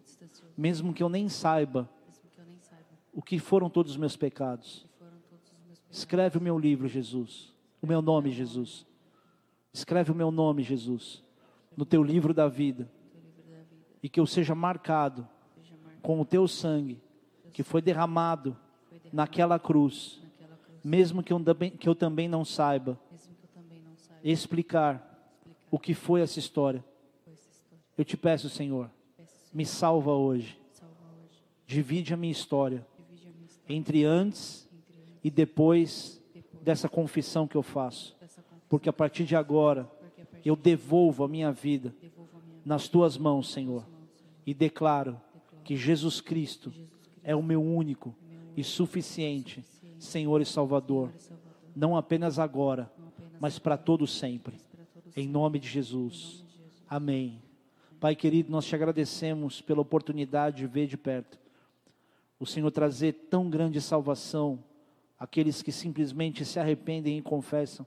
[0.56, 1.88] mesmo que eu nem saiba
[3.12, 4.84] o que foram todos os meus pecados.
[5.88, 7.52] Escreve o meu livro, Jesus.
[7.80, 8.84] O meu nome, Jesus.
[9.72, 11.22] Escreve o meu nome, Jesus,
[11.76, 12.90] no teu livro da vida.
[14.02, 15.28] E que eu seja marcado
[16.02, 17.00] com o teu sangue
[17.52, 18.56] que foi derramado
[19.12, 20.20] naquela cruz.
[20.82, 21.40] Mesmo que eu,
[21.78, 22.98] que eu também não saiba
[24.24, 25.08] explicar
[25.70, 26.84] o que foi essa história.
[27.96, 28.90] Eu te peço, Senhor,
[29.52, 30.58] me salva hoje.
[31.66, 32.86] Divide a minha história
[33.68, 34.68] entre antes
[35.22, 36.20] e depois
[36.62, 38.16] dessa confissão que eu faço.
[38.68, 39.90] Porque a partir de agora,
[40.44, 41.94] eu devolvo a minha vida
[42.64, 43.86] nas tuas mãos, Senhor.
[44.46, 45.20] E declaro
[45.62, 46.72] que Jesus Cristo
[47.22, 48.14] é o meu único
[48.56, 49.64] e suficiente
[49.98, 51.12] Senhor e Salvador.
[51.74, 52.90] Não apenas agora,
[53.40, 54.56] mas para todo sempre.
[55.16, 56.44] Em nome de Jesus.
[56.88, 57.40] Amém.
[58.00, 61.38] Pai querido, nós te agradecemos pela oportunidade de ver de perto
[62.42, 64.58] o Senhor trazer tão grande salvação
[65.16, 67.86] àqueles que simplesmente se arrependem e confessam.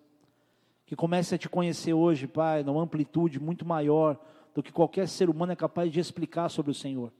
[0.86, 4.18] Que comece a te conhecer hoje, Pai, numa amplitude muito maior
[4.54, 7.12] do que qualquer ser humano é capaz de explicar sobre o Senhor.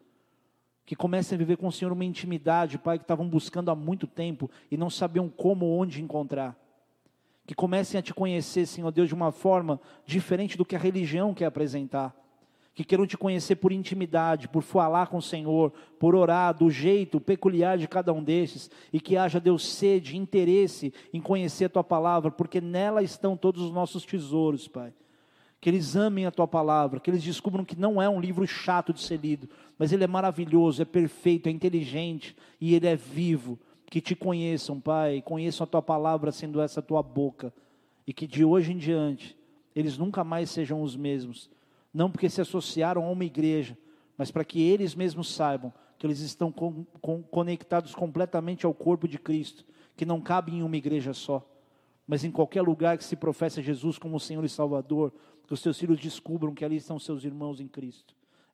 [0.86, 4.06] Que comecem a viver com o Senhor uma intimidade, Pai, que estavam buscando há muito
[4.06, 6.56] tempo e não sabiam como ou onde encontrar.
[7.48, 11.34] Que comecem a te conhecer, Senhor Deus, de uma forma diferente do que a religião
[11.34, 12.16] quer apresentar
[12.76, 17.22] que queiram te conhecer por intimidade, por falar com o Senhor, por orar do jeito
[17.22, 21.84] peculiar de cada um desses, e que haja, Deus, sede, interesse em conhecer a tua
[21.86, 24.94] palavra, porque nela estão todos os nossos tesouros, Pai.
[25.62, 28.92] Que eles amem a tua palavra, que eles descubram que não é um livro chato
[28.92, 33.60] de ser lido, mas ele é maravilhoso, é perfeito, é inteligente e ele é vivo.
[33.88, 37.54] Que te conheçam, Pai, conheçam a tua palavra sendo essa tua boca,
[38.06, 39.38] e que de hoje em diante
[39.76, 41.50] eles nunca mais sejam os mesmos
[41.96, 43.78] não porque se associaram a uma igreja,
[44.18, 49.08] mas para que eles mesmos saibam que eles estão com, com, conectados completamente ao corpo
[49.08, 49.66] de Cristo,
[49.96, 51.50] que não cabe em uma igreja só,
[52.06, 55.14] mas em qualquer lugar que se professa Jesus como Senhor e Salvador,
[55.48, 58.14] que os seus filhos descubram que ali estão seus irmãos em Cristo.